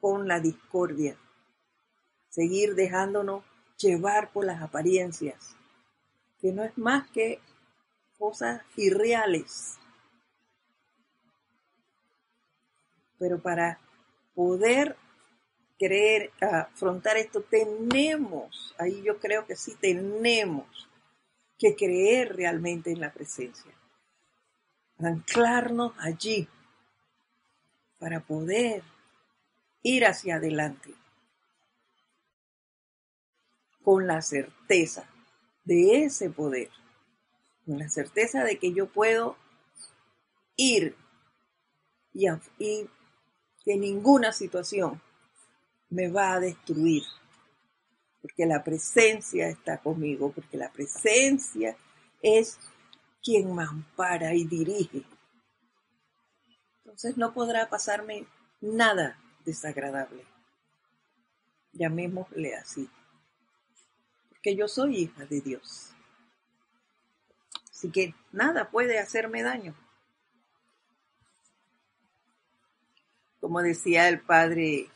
con 0.00 0.28
la 0.28 0.40
discordia, 0.40 1.16
seguir 2.28 2.74
dejándonos 2.74 3.44
llevar 3.76 4.32
por 4.32 4.44
las 4.44 4.62
apariencias, 4.62 5.56
que 6.40 6.52
no 6.52 6.62
es 6.62 6.76
más 6.78 7.10
que 7.10 7.40
cosas 8.18 8.62
irreales. 8.76 9.79
Pero 13.20 13.40
para 13.40 13.78
poder 14.34 14.96
querer 15.78 16.32
afrontar 16.40 17.18
esto, 17.18 17.42
tenemos, 17.42 18.74
ahí 18.78 19.02
yo 19.02 19.18
creo 19.18 19.46
que 19.46 19.56
sí 19.56 19.76
tenemos 19.78 20.88
que 21.58 21.76
creer 21.76 22.34
realmente 22.34 22.90
en 22.90 23.00
la 23.00 23.12
presencia, 23.12 23.70
anclarnos 24.98 25.92
allí 25.98 26.48
para 27.98 28.20
poder 28.20 28.82
ir 29.82 30.06
hacia 30.06 30.36
adelante 30.36 30.94
con 33.82 34.06
la 34.06 34.22
certeza 34.22 35.04
de 35.64 36.04
ese 36.04 36.30
poder, 36.30 36.70
con 37.66 37.78
la 37.78 37.90
certeza 37.90 38.44
de 38.44 38.58
que 38.58 38.72
yo 38.72 38.86
puedo 38.86 39.36
ir 40.56 40.96
y, 42.12 42.26
y 42.58 42.88
que 43.70 43.76
ninguna 43.76 44.32
situación 44.32 45.00
me 45.90 46.08
va 46.08 46.32
a 46.32 46.40
destruir. 46.40 47.04
Porque 48.20 48.44
la 48.44 48.64
presencia 48.64 49.48
está 49.48 49.78
conmigo, 49.78 50.32
porque 50.32 50.56
la 50.56 50.72
presencia 50.72 51.76
es 52.20 52.58
quien 53.22 53.54
me 53.54 53.62
ampara 53.62 54.34
y 54.34 54.44
dirige. 54.44 55.04
Entonces 56.78 57.16
no 57.16 57.32
podrá 57.32 57.70
pasarme 57.70 58.26
nada 58.60 59.16
desagradable. 59.44 60.26
Llamémosle 61.72 62.56
así. 62.56 62.90
Porque 64.30 64.56
yo 64.56 64.66
soy 64.66 64.96
hija 64.96 65.26
de 65.26 65.40
Dios. 65.42 65.92
Así 67.70 67.88
que 67.92 68.16
nada 68.32 68.68
puede 68.68 68.98
hacerme 68.98 69.44
daño. 69.44 69.76
Como 73.40 73.62
decía 73.62 74.08
el 74.08 74.20
padre 74.20 74.90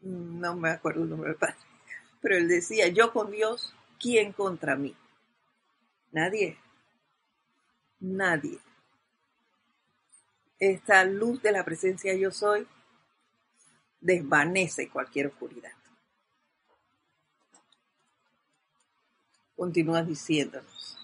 no 0.00 0.56
me 0.56 0.70
acuerdo 0.70 1.02
el 1.02 1.10
nombre 1.10 1.30
del 1.30 1.38
padre, 1.38 1.56
pero 2.20 2.36
él 2.36 2.48
decía, 2.48 2.88
yo 2.88 3.12
con 3.12 3.30
Dios, 3.30 3.74
¿quién 3.98 4.32
contra 4.32 4.76
mí? 4.76 4.94
Nadie. 6.12 6.58
Nadie. 8.00 8.58
Esta 10.58 11.04
luz 11.04 11.42
de 11.42 11.52
la 11.52 11.64
presencia 11.64 12.14
yo 12.14 12.30
soy 12.30 12.66
desvanece 14.00 14.88
cualquier 14.88 15.28
oscuridad. 15.28 15.72
Continúa 19.56 20.02
diciéndonos, 20.02 20.98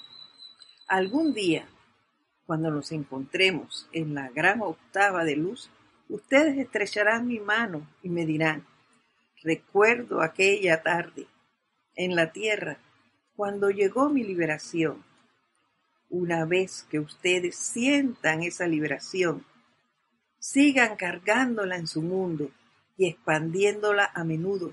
algún 0.89 1.35
día, 1.35 1.69
cuando 2.47 2.71
nos 2.71 2.91
encontremos 2.93 3.87
en 3.93 4.15
la 4.15 4.31
gran 4.31 4.63
octava 4.63 5.25
de 5.25 5.37
luz, 5.37 5.71
ustedes 6.09 6.59
estrecharán 6.59 7.27
mi 7.27 7.41
mano 7.41 7.87
y 8.03 8.09
me 8.09 8.27
dirán, 8.27 8.67
Recuerdo 9.43 10.23
aquella 10.23 10.83
tarde 10.83 11.29
en 11.95 12.17
la 12.17 12.33
tierra 12.33 12.79
cuando 13.37 13.71
llegó 13.71 14.09
mi 14.09 14.25
liberación. 14.25 15.05
Una 16.09 16.45
vez 16.45 16.85
que 16.91 16.99
ustedes 16.99 17.55
sientan 17.55 18.43
esa 18.43 18.67
liberación, 18.67 19.45
sigan 20.41 20.97
cargándola 20.97 21.77
en 21.77 21.87
su 21.87 22.03
mundo 22.03 22.51
y 22.97 23.09
expandiéndola 23.09 24.11
a 24.15 24.25
menudo 24.25 24.73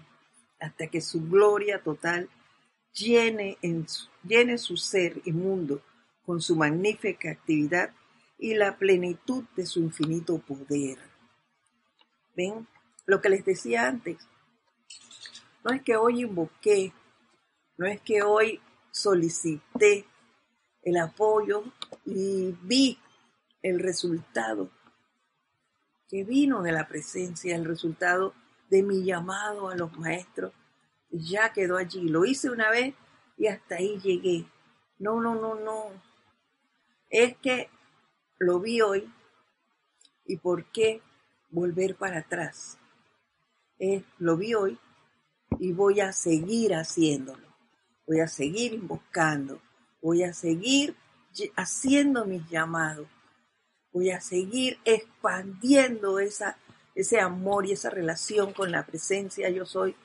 hasta 0.60 0.88
que 0.88 1.02
su 1.02 1.30
gloria 1.30 1.84
total 1.84 2.30
llene, 2.94 3.58
en 3.62 3.86
llene 4.24 4.58
su 4.58 4.78
ser 4.78 5.22
y 5.26 5.34
mundo 5.34 5.84
con 6.26 6.42
su 6.42 6.56
magnífica 6.56 7.30
actividad 7.30 7.92
y 8.40 8.56
la 8.56 8.78
plenitud 8.78 9.44
de 9.56 9.66
su 9.66 9.82
infinito 9.82 10.40
poder. 10.40 11.13
¿Ven? 12.36 12.68
Lo 13.06 13.22
que 13.22 13.30
les 13.30 13.46
decía 13.46 13.88
antes, 13.88 14.18
no 15.64 15.74
es 15.74 15.82
que 15.82 15.98
hoy 15.98 16.22
invoqué, 16.22 16.94
no 17.78 17.86
es 17.86 18.02
que 18.02 18.22
hoy 18.22 18.62
solicité 18.92 20.06
el 20.84 20.98
apoyo 20.98 21.64
y 22.06 22.56
vi 22.62 22.98
el 23.62 23.80
resultado 23.80 24.70
que 26.14 26.24
vino 26.24 26.62
de 26.62 26.72
la 26.72 26.88
presencia, 26.88 27.56
el 27.56 27.66
resultado 27.66 28.36
de 28.70 28.84
mi 28.84 29.04
llamado 29.04 29.70
a 29.70 29.76
los 29.76 29.98
maestros, 29.98 30.54
ya 31.10 31.54
quedó 31.54 31.78
allí. 31.78 32.08
Lo 32.08 32.24
hice 32.24 32.52
una 32.52 32.70
vez 32.70 32.94
y 33.36 33.48
hasta 33.48 33.78
ahí 33.78 34.00
llegué. 34.00 34.46
No, 35.00 35.20
no, 35.20 35.34
no, 35.34 35.56
no. 35.56 35.90
Es 37.10 37.36
que 37.38 37.68
lo 38.38 38.60
vi 38.60 38.82
hoy 38.82 39.12
y 40.26 40.38
por 40.38 40.66
qué 40.66 41.02
volver 41.54 41.96
para 41.96 42.20
atrás. 42.20 42.78
Es, 43.78 44.04
lo 44.18 44.36
vi 44.36 44.54
hoy 44.56 44.78
y 45.60 45.72
voy 45.72 46.02
a 46.02 46.12
seguir 46.12 46.74
haciéndolo. 46.74 47.48
Voy 48.06 48.20
a 48.20 48.28
seguir 48.28 48.82
buscando. 48.82 49.62
Voy 50.02 50.24
a 50.24 50.34
seguir 50.34 50.96
haciendo 51.56 52.26
mis 52.26 52.48
llamados. 52.50 53.08
Voy 53.92 54.10
a 54.10 54.20
seguir 54.20 54.80
expandiendo 54.84 56.20
esa, 56.20 56.58
ese 56.96 57.20
amor 57.20 57.66
y 57.66 57.74
esa 57.74 57.90
relación 57.90 58.52
con 58.54 58.72
la 58.72 58.86
presencia 58.86 59.50
yo 59.50 59.66
soy. 59.66 59.96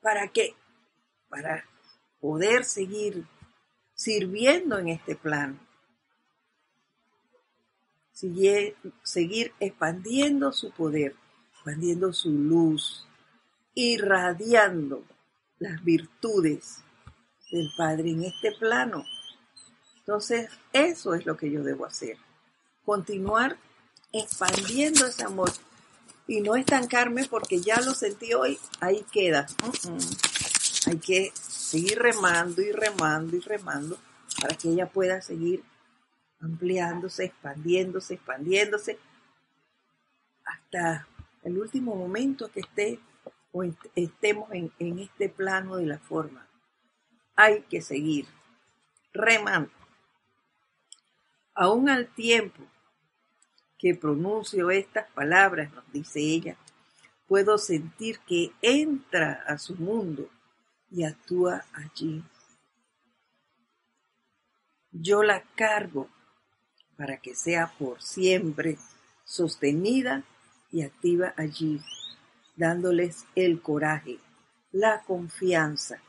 ¿Para 0.00 0.28
qué? 0.28 0.54
Para 1.28 1.64
poder 2.20 2.64
seguir 2.64 3.26
sirviendo 3.94 4.78
en 4.78 4.88
este 4.88 5.14
plano. 5.14 5.67
Seguir 9.02 9.52
expandiendo 9.60 10.52
su 10.52 10.70
poder, 10.72 11.14
expandiendo 11.52 12.12
su 12.12 12.30
luz, 12.30 13.06
irradiando 13.74 15.04
las 15.58 15.84
virtudes 15.84 16.78
del 17.52 17.70
Padre 17.76 18.10
en 18.10 18.24
este 18.24 18.52
plano. 18.52 19.04
Entonces, 19.98 20.50
eso 20.72 21.14
es 21.14 21.26
lo 21.26 21.36
que 21.36 21.50
yo 21.50 21.62
debo 21.62 21.86
hacer. 21.86 22.16
Continuar 22.84 23.56
expandiendo 24.12 25.06
ese 25.06 25.24
amor 25.24 25.52
y 26.26 26.40
no 26.40 26.56
estancarme 26.56 27.26
porque 27.26 27.60
ya 27.60 27.80
lo 27.80 27.94
sentí 27.94 28.34
hoy, 28.34 28.58
ahí 28.80 29.04
queda. 29.12 29.46
Hay 30.86 30.98
que 30.98 31.32
seguir 31.34 31.98
remando 31.98 32.62
y 32.62 32.72
remando 32.72 33.36
y 33.36 33.40
remando 33.40 33.98
para 34.40 34.56
que 34.56 34.70
ella 34.70 34.88
pueda 34.88 35.20
seguir 35.20 35.62
ampliándose, 36.40 37.26
expandiéndose, 37.26 38.14
expandiéndose 38.14 38.98
hasta 40.44 41.06
el 41.42 41.58
último 41.58 41.94
momento 41.94 42.50
que 42.50 42.60
esté 42.60 43.00
o 43.52 43.64
estemos 43.94 44.50
en, 44.52 44.72
en 44.78 44.98
este 44.98 45.28
plano 45.28 45.76
de 45.76 45.86
la 45.86 45.98
forma. 45.98 46.46
Hay 47.36 47.62
que 47.62 47.80
seguir 47.80 48.26
remando. 49.12 49.70
Aún 51.54 51.88
al 51.88 52.06
tiempo 52.08 52.62
que 53.78 53.94
pronuncio 53.94 54.70
estas 54.70 55.10
palabras, 55.12 55.72
nos 55.72 55.90
dice 55.92 56.20
ella, 56.20 56.56
Puedo 57.28 57.58
sentir 57.58 58.20
que 58.20 58.52
entra 58.62 59.44
a 59.46 59.58
su 59.58 59.76
mundo 59.76 60.30
y 60.90 61.04
actúa 61.04 61.66
allí. 61.74 62.24
Yo 64.90 65.22
la 65.22 65.42
cargo 65.54 66.08
para 66.98 67.18
que 67.18 67.36
sea 67.36 67.72
por 67.78 68.02
siempre 68.02 68.76
sostenida 69.24 70.24
y 70.72 70.82
activa 70.82 71.32
allí, 71.36 71.80
dándoles 72.56 73.24
el 73.36 73.62
coraje, 73.62 74.18
la 74.72 75.04
confianza 75.04 76.02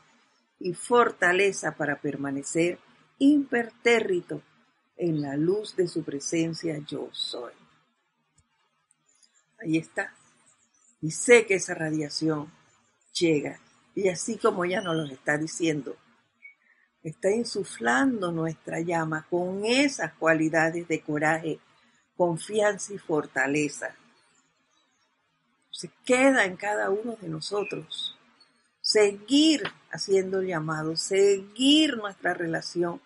y 0.58 0.74
fortaleza 0.74 1.76
para 1.76 2.00
permanecer 2.00 2.80
impertérrito 3.18 4.42
en 4.96 5.22
la 5.22 5.36
luz 5.36 5.76
de 5.76 5.86
su 5.86 6.02
presencia 6.02 6.76
yo 6.88 7.08
soy. 7.12 7.52
Ahí 9.60 9.78
está. 9.78 10.12
Y 11.00 11.12
sé 11.12 11.46
que 11.46 11.54
esa 11.54 11.74
radiación 11.74 12.52
llega. 13.12 13.60
Y 13.94 14.08
así 14.08 14.38
como 14.38 14.64
ya 14.64 14.80
nos 14.80 14.96
lo 14.96 15.04
está 15.04 15.38
diciendo, 15.38 15.96
está 17.02 17.30
insuflando 17.30 18.30
nuestra 18.30 18.80
llama 18.80 19.26
con 19.30 19.64
esas 19.64 20.12
cualidades 20.14 20.86
de 20.88 21.00
coraje, 21.00 21.58
confianza 22.16 22.92
y 22.92 22.98
fortaleza. 22.98 23.94
Se 25.70 25.90
queda 26.04 26.44
en 26.44 26.56
cada 26.56 26.90
uno 26.90 27.16
de 27.20 27.28
nosotros. 27.28 28.16
Seguir 28.82 29.62
haciendo 29.90 30.40
el 30.40 30.48
llamado, 30.48 30.96
seguir 30.96 31.96
nuestra 31.96 32.34
relación 32.34 33.00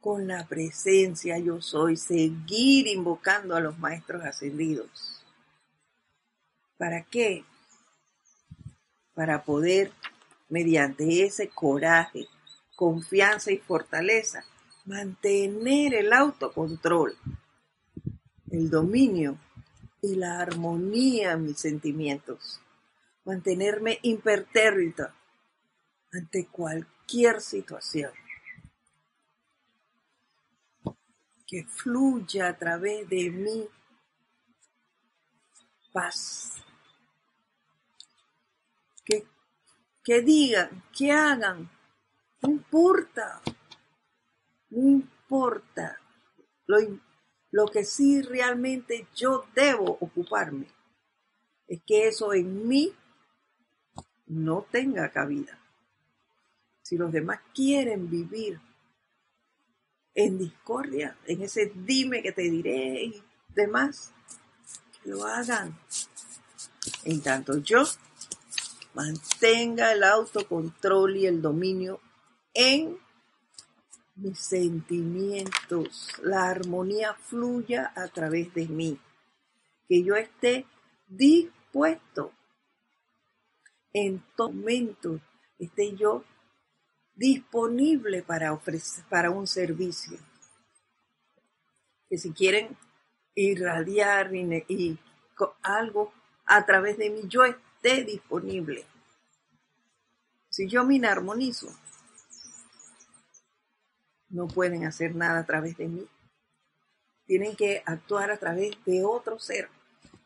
con 0.00 0.26
la 0.26 0.46
presencia 0.46 1.38
yo 1.38 1.62
soy, 1.62 1.96
seguir 1.96 2.88
invocando 2.88 3.54
a 3.54 3.60
los 3.60 3.78
maestros 3.78 4.24
ascendidos. 4.24 5.24
¿Para 6.76 7.04
qué? 7.04 7.44
Para 9.14 9.44
poder, 9.44 9.92
mediante 10.48 11.22
ese 11.24 11.48
coraje, 11.48 12.26
confianza 12.82 13.52
y 13.52 13.58
fortaleza, 13.58 14.44
mantener 14.86 15.94
el 15.94 16.12
autocontrol, 16.12 17.16
el 18.50 18.70
dominio 18.70 19.38
y 20.00 20.16
la 20.16 20.40
armonía 20.40 21.30
en 21.30 21.44
mis 21.44 21.60
sentimientos, 21.60 22.60
mantenerme 23.24 24.00
impertérrito 24.02 25.06
ante 26.12 26.48
cualquier 26.48 27.40
situación. 27.40 28.10
Que 31.46 31.62
fluya 31.62 32.48
a 32.48 32.58
través 32.58 33.08
de 33.08 33.30
mí 33.30 33.68
paz, 35.92 36.50
que, 39.04 40.20
digan, 40.20 40.82
que 40.92 41.12
hagan, 41.12 41.70
no 42.42 42.50
importa, 42.50 43.40
no 44.70 44.88
importa. 44.88 45.98
Lo, 46.66 46.78
lo 47.50 47.66
que 47.66 47.84
sí 47.84 48.22
realmente 48.22 49.06
yo 49.14 49.46
debo 49.54 49.98
ocuparme 50.00 50.66
es 51.68 51.80
que 51.86 52.08
eso 52.08 52.34
en 52.34 52.66
mí 52.66 52.92
no 54.26 54.66
tenga 54.70 55.10
cabida. 55.10 55.58
Si 56.82 56.96
los 56.96 57.12
demás 57.12 57.40
quieren 57.54 58.10
vivir 58.10 58.60
en 60.14 60.38
discordia, 60.38 61.16
en 61.26 61.42
ese 61.42 61.72
dime 61.74 62.22
que 62.22 62.32
te 62.32 62.42
diré 62.42 63.04
y 63.04 63.22
demás, 63.48 64.12
que 65.02 65.10
lo 65.10 65.24
hagan. 65.24 65.78
En 67.04 67.22
tanto 67.22 67.58
yo 67.58 67.84
mantenga 68.94 69.92
el 69.92 70.02
autocontrol 70.04 71.16
y 71.16 71.26
el 71.26 71.40
dominio 71.40 72.00
en 72.54 72.98
mis 74.16 74.38
sentimientos. 74.38 76.12
La 76.22 76.50
armonía 76.50 77.14
fluya 77.14 77.92
a 77.94 78.08
través 78.08 78.52
de 78.54 78.66
mí. 78.66 78.98
Que 79.88 80.02
yo 80.02 80.16
esté 80.16 80.66
dispuesto 81.06 82.32
en 83.92 84.22
todo 84.36 84.50
momento, 84.50 85.20
esté 85.58 85.94
yo 85.94 86.24
disponible 87.14 88.22
para 88.22 88.52
ofrecer 88.52 89.04
para 89.08 89.30
un 89.30 89.46
servicio. 89.46 90.18
Que 92.08 92.18
si 92.18 92.32
quieren 92.32 92.76
irradiar 93.34 94.34
y, 94.34 94.64
y 94.68 94.98
algo 95.62 96.12
a 96.46 96.64
través 96.64 96.98
de 96.98 97.10
mí, 97.10 97.22
yo 97.26 97.44
esté 97.44 98.04
disponible. 98.04 98.84
Si 100.48 100.68
yo 100.68 100.84
me 100.84 100.96
inarmonizo, 100.96 101.68
no 104.32 104.48
pueden 104.48 104.84
hacer 104.84 105.14
nada 105.14 105.38
a 105.38 105.46
través 105.46 105.76
de 105.76 105.86
mí. 105.86 106.08
Tienen 107.24 107.54
que 107.54 107.82
actuar 107.86 108.32
a 108.32 108.38
través 108.38 108.72
de 108.84 109.04
otro 109.04 109.38
ser 109.38 109.68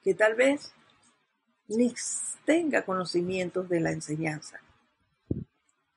que 0.03 0.15
tal 0.15 0.35
vez 0.35 0.73
ni 1.69 1.93
tenga 2.47 2.85
conocimientos 2.85 3.69
de 3.69 3.81
la 3.81 3.91
enseñanza. 3.91 4.61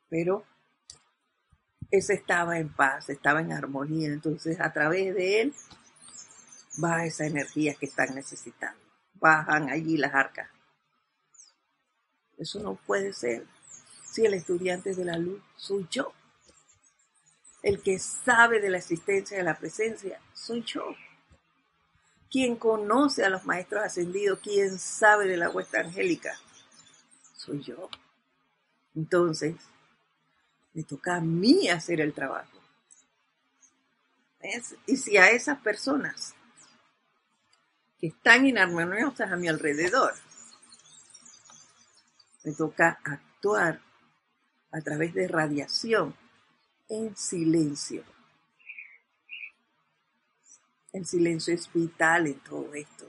Pero 0.10 0.44
ese 1.92 2.16
estaba 2.16 2.60
en 2.60 2.68
paz, 2.68 3.10
estaba 3.10 3.40
en 3.40 3.54
armonía. 3.54 4.10
Entonces 4.10 4.60
a 4.60 4.74
través 4.74 5.16
de 5.16 5.42
él 5.42 5.54
va 6.84 7.06
esa 7.06 7.26
energía 7.26 7.76
que 7.76 7.86
están 7.86 8.14
necesitando 8.14 8.90
bajan 9.20 9.70
allí 9.70 9.98
las 9.98 10.14
arcas. 10.14 10.50
Eso 12.38 12.60
no 12.60 12.76
puede 12.76 13.14
ser 13.14 13.46
si 14.06 14.26
el 14.26 14.34
estudiante 14.34 14.96
de 14.96 15.06
la 15.06 15.18
luz 15.18 15.42
soy 15.58 15.88
yo. 15.92 16.14
El 17.62 17.82
que 17.82 18.00
sabe 18.00 18.60
de 18.60 18.70
la 18.70 18.78
existencia 18.78 19.38
de 19.38 19.44
la 19.44 19.58
presencia 19.58 20.20
soy 20.34 20.64
yo. 20.64 20.96
Quien 22.32 22.56
conoce 22.56 23.26
a 23.26 23.30
los 23.30 23.46
maestros 23.46 23.84
ascendidos, 23.84 24.40
quien 24.40 24.78
sabe 24.78 25.28
de 25.28 25.38
la 25.38 25.50
huesta 25.50 25.80
angélica, 25.80 26.40
soy 27.36 27.62
yo. 27.62 27.90
Entonces, 28.96 29.56
me 30.74 30.84
toca 30.84 31.16
a 31.16 31.22
mí 31.22 31.70
hacer 31.70 32.02
el 32.02 32.14
trabajo. 32.14 32.60
Y 34.86 34.96
si 34.96 35.18
a 35.18 35.32
esas 35.32 35.60
personas 35.60 36.36
que 38.00 38.08
están 38.08 38.46
inarmoniosas 38.46 39.32
a 39.32 39.36
mi 39.36 39.48
alrededor. 39.48 40.14
Me 42.44 42.54
toca 42.54 43.00
actuar 43.04 43.82
a 44.72 44.82
través 44.82 45.14
de 45.14 45.28
radiación 45.28 46.16
en 46.90 47.16
silencio. 47.16 48.04
El 50.92 51.06
silencio 51.06 51.54
es 51.54 51.72
vital 51.72 52.28
en 52.28 52.40
todo 52.40 52.74
esto. 52.74 53.08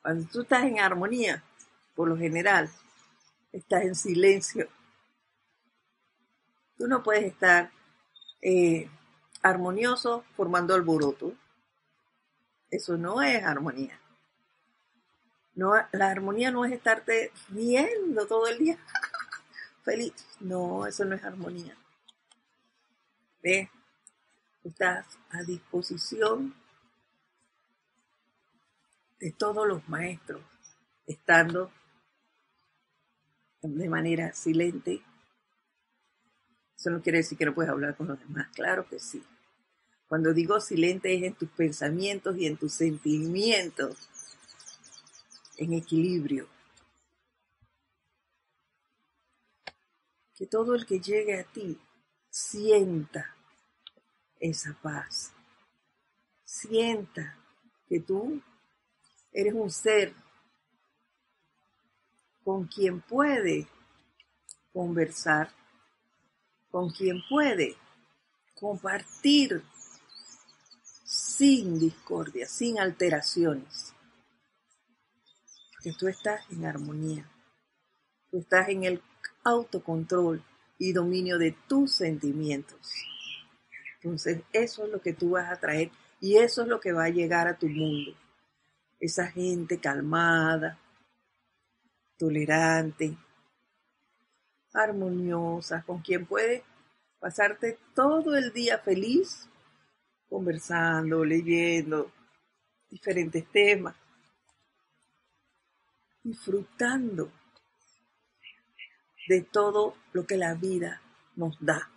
Cuando 0.00 0.28
tú 0.30 0.42
estás 0.42 0.62
en 0.64 0.78
armonía, 0.78 1.42
por 1.96 2.08
lo 2.08 2.16
general, 2.16 2.70
estás 3.52 3.82
en 3.82 3.96
silencio. 3.96 4.68
Tú 6.78 6.86
no 6.86 7.02
puedes 7.02 7.24
estar 7.24 7.72
eh, 8.40 8.88
armonioso 9.42 10.24
formando 10.36 10.74
alboroto. 10.74 11.32
Eso 12.70 12.96
no 12.96 13.20
es 13.20 13.42
armonía. 13.42 13.98
No, 15.54 15.72
la 15.90 16.10
armonía 16.10 16.52
no 16.52 16.64
es 16.64 16.72
estarte 16.72 17.32
riendo 17.48 18.26
todo 18.26 18.46
el 18.46 18.58
día 18.58 18.78
feliz. 19.84 20.12
No, 20.38 20.86
eso 20.86 21.04
no 21.04 21.16
es 21.16 21.24
armonía. 21.24 21.76
Estás 24.64 25.06
a 25.30 25.44
disposición 25.44 26.52
de 29.20 29.30
todos 29.30 29.68
los 29.68 29.88
maestros, 29.88 30.42
estando 31.06 31.70
de 33.62 33.88
manera 33.88 34.32
silente. 34.32 35.00
Eso 36.76 36.90
no 36.90 37.00
quiere 37.00 37.18
decir 37.18 37.38
que 37.38 37.46
no 37.46 37.54
puedes 37.54 37.70
hablar 37.70 37.96
con 37.96 38.08
los 38.08 38.18
demás. 38.18 38.48
Claro 38.52 38.88
que 38.88 38.98
sí. 38.98 39.22
Cuando 40.08 40.34
digo 40.34 40.60
silente 40.60 41.14
es 41.14 41.22
en 41.22 41.34
tus 41.34 41.48
pensamientos 41.50 42.36
y 42.36 42.46
en 42.46 42.56
tus 42.56 42.72
sentimientos, 42.72 44.08
en 45.56 45.72
equilibrio. 45.72 46.48
Que 50.34 50.46
todo 50.46 50.74
el 50.74 50.84
que 50.84 50.98
llegue 50.98 51.38
a 51.38 51.44
ti 51.44 51.78
sienta 52.28 53.35
esa 54.40 54.76
paz. 54.82 55.32
Sienta 56.44 57.36
que 57.88 58.00
tú 58.00 58.40
eres 59.32 59.54
un 59.54 59.70
ser 59.70 60.14
con 62.44 62.66
quien 62.66 63.00
puede 63.00 63.66
conversar, 64.72 65.50
con 66.70 66.90
quien 66.90 67.20
puede 67.28 67.76
compartir 68.54 69.62
sin 71.04 71.78
discordia, 71.78 72.46
sin 72.46 72.78
alteraciones. 72.78 73.92
porque 75.72 75.92
tú 75.98 76.08
estás 76.08 76.40
en 76.50 76.64
armonía. 76.64 77.30
Tú 78.30 78.38
estás 78.38 78.68
en 78.68 78.84
el 78.84 79.02
autocontrol 79.44 80.42
y 80.78 80.92
dominio 80.92 81.38
de 81.38 81.52
tus 81.68 81.92
sentimientos. 81.92 82.78
Entonces, 84.06 84.44
eso 84.52 84.84
es 84.84 84.92
lo 84.92 85.00
que 85.00 85.14
tú 85.14 85.30
vas 85.30 85.50
a 85.50 85.58
traer 85.58 85.90
y 86.20 86.36
eso 86.36 86.62
es 86.62 86.68
lo 86.68 86.78
que 86.78 86.92
va 86.92 87.06
a 87.06 87.10
llegar 87.10 87.48
a 87.48 87.58
tu 87.58 87.66
mundo. 87.66 88.12
Esa 89.00 89.26
gente 89.26 89.80
calmada, 89.80 90.78
tolerante, 92.16 93.16
armoniosa, 94.72 95.82
con 95.82 96.02
quien 96.02 96.24
puedes 96.24 96.62
pasarte 97.18 97.80
todo 97.96 98.36
el 98.36 98.52
día 98.52 98.78
feliz, 98.78 99.48
conversando, 100.28 101.24
leyendo 101.24 102.12
diferentes 102.88 103.44
temas, 103.50 103.96
disfrutando 106.22 107.32
de 109.26 109.42
todo 109.42 109.96
lo 110.12 110.24
que 110.24 110.36
la 110.36 110.54
vida 110.54 111.02
nos 111.34 111.56
da, 111.60 111.90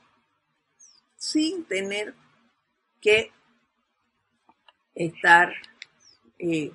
sin 1.20 1.66
tener 1.66 2.16
que 3.02 3.32
estar 4.96 5.54
eh, 6.40 6.72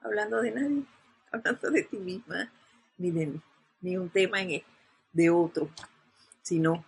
hablando 0.00 0.40
de 0.40 0.50
nadie, 0.50 0.84
hablando 1.32 1.70
de 1.70 1.82
ti 1.84 1.98
misma, 1.98 2.50
ni 2.98 3.10
de 3.10 3.40
ni 3.82 3.96
un 3.96 4.08
tema 4.08 4.38
de 5.12 5.30
otro, 5.30 5.70
sino. 6.40 6.84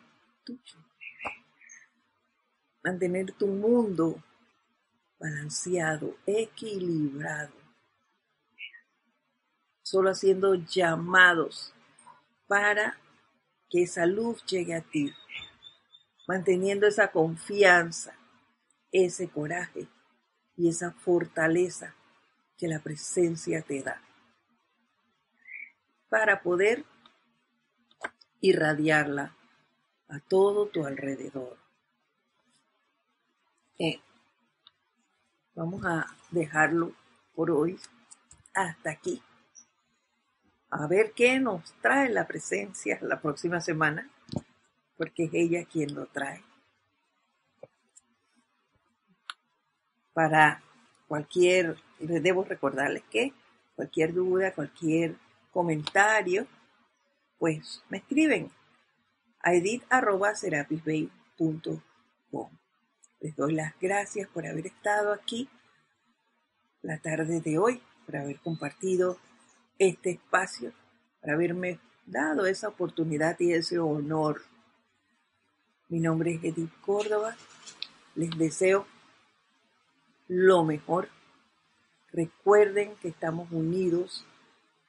Mantener 2.82 3.32
tu 3.32 3.46
mundo 3.46 4.22
balanceado, 5.18 6.18
equilibrado. 6.26 7.54
Solo 9.82 10.10
haciendo 10.10 10.54
llamados 10.54 11.72
para 12.46 12.98
que 13.74 13.82
esa 13.82 14.06
luz 14.06 14.46
llegue 14.46 14.76
a 14.76 14.82
ti. 14.82 15.12
Manteniendo 16.28 16.86
esa 16.86 17.10
confianza, 17.10 18.14
ese 18.92 19.28
coraje 19.28 19.88
y 20.56 20.68
esa 20.68 20.92
fortaleza 20.92 21.92
que 22.56 22.68
la 22.68 22.78
presencia 22.78 23.62
te 23.62 23.82
da 23.82 24.00
para 26.08 26.40
poder 26.40 26.84
irradiarla 28.40 29.34
a 30.06 30.20
todo 30.20 30.68
tu 30.68 30.86
alrededor. 30.86 31.58
Eh, 33.80 34.00
vamos 35.56 35.84
a 35.84 36.06
dejarlo 36.30 36.92
por 37.34 37.50
hoy 37.50 37.76
hasta 38.54 38.90
aquí. 38.92 39.20
A 40.76 40.88
ver 40.88 41.12
qué 41.12 41.38
nos 41.38 41.72
trae 41.80 42.08
la 42.08 42.26
presencia 42.26 42.98
la 43.00 43.20
próxima 43.20 43.60
semana, 43.60 44.10
porque 44.96 45.26
es 45.26 45.30
ella 45.32 45.64
quien 45.66 45.94
lo 45.94 46.06
trae. 46.06 46.42
Para 50.12 50.60
cualquier, 51.06 51.76
debo 52.00 52.42
recordarles 52.42 53.04
que 53.04 53.32
cualquier 53.76 54.14
duda, 54.14 54.52
cualquier 54.52 55.14
comentario, 55.52 56.48
pues 57.38 57.84
me 57.88 57.98
escriben 57.98 58.50
a 59.42 59.54
edit.serapisbay.com. 59.54 62.50
Les 63.20 63.36
doy 63.36 63.54
las 63.54 63.78
gracias 63.80 64.28
por 64.28 64.44
haber 64.44 64.66
estado 64.66 65.12
aquí 65.12 65.48
la 66.82 66.98
tarde 66.98 67.40
de 67.40 67.58
hoy, 67.58 67.80
por 68.06 68.16
haber 68.16 68.40
compartido 68.40 69.20
este 69.88 70.10
espacio, 70.12 70.72
por 71.20 71.30
haberme 71.30 71.78
dado 72.06 72.46
esa 72.46 72.68
oportunidad 72.68 73.38
y 73.40 73.52
ese 73.52 73.78
honor. 73.78 74.42
Mi 75.88 76.00
nombre 76.00 76.34
es 76.34 76.44
Edith 76.44 76.72
Córdoba. 76.80 77.36
Les 78.14 78.30
deseo 78.36 78.86
lo 80.28 80.64
mejor. 80.64 81.08
Recuerden 82.12 82.94
que 82.96 83.08
estamos 83.08 83.50
unidos 83.50 84.24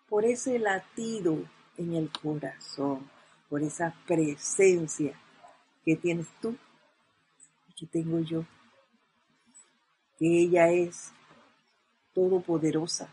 por 0.08 0.26
ese 0.26 0.60
latido 0.60 1.38
en 1.78 1.94
el 1.94 2.10
corazón, 2.12 3.10
por 3.50 3.62
esa 3.62 3.96
presencia 4.08 5.20
que 5.84 5.96
tienes 5.96 6.28
tú 6.42 6.56
y 7.68 7.74
que 7.74 7.86
tengo 7.88 8.20
yo, 8.20 8.46
que 10.18 10.44
ella 10.44 10.70
es 10.70 11.12
todopoderosa, 12.14 13.10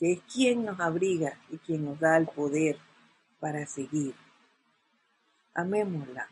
que 0.00 0.12
es 0.12 0.20
quien 0.32 0.64
nos 0.64 0.80
abriga 0.80 1.38
y 1.50 1.58
quien 1.58 1.84
nos 1.84 2.00
da 2.00 2.16
el 2.16 2.26
poder 2.26 2.78
para 3.38 3.66
seguir. 3.66 4.14
Amémosla. 5.54 6.26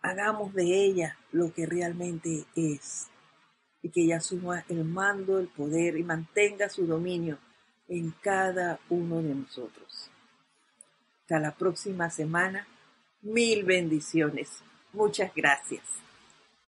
Hagamos 0.00 0.54
de 0.54 0.64
ella 0.64 1.18
lo 1.30 1.52
que 1.52 1.66
realmente 1.66 2.46
es 2.56 3.08
y 3.82 3.90
que 3.90 4.04
ella 4.04 4.16
asuma 4.16 4.64
el 4.70 4.84
mando, 4.84 5.38
el 5.38 5.48
poder 5.48 5.98
y 5.98 6.04
mantenga 6.04 6.70
su 6.70 6.86
dominio 6.86 7.38
en 7.86 8.12
cada 8.22 8.80
uno 8.88 9.20
de 9.20 9.34
nosotros. 9.34 10.10
Hasta 11.20 11.38
la 11.38 11.54
próxima 11.54 12.08
semana. 12.08 12.66
Mil 13.20 13.64
bendiciones. 13.64 14.62
Muchas 14.94 15.34
gracias. 15.34 15.82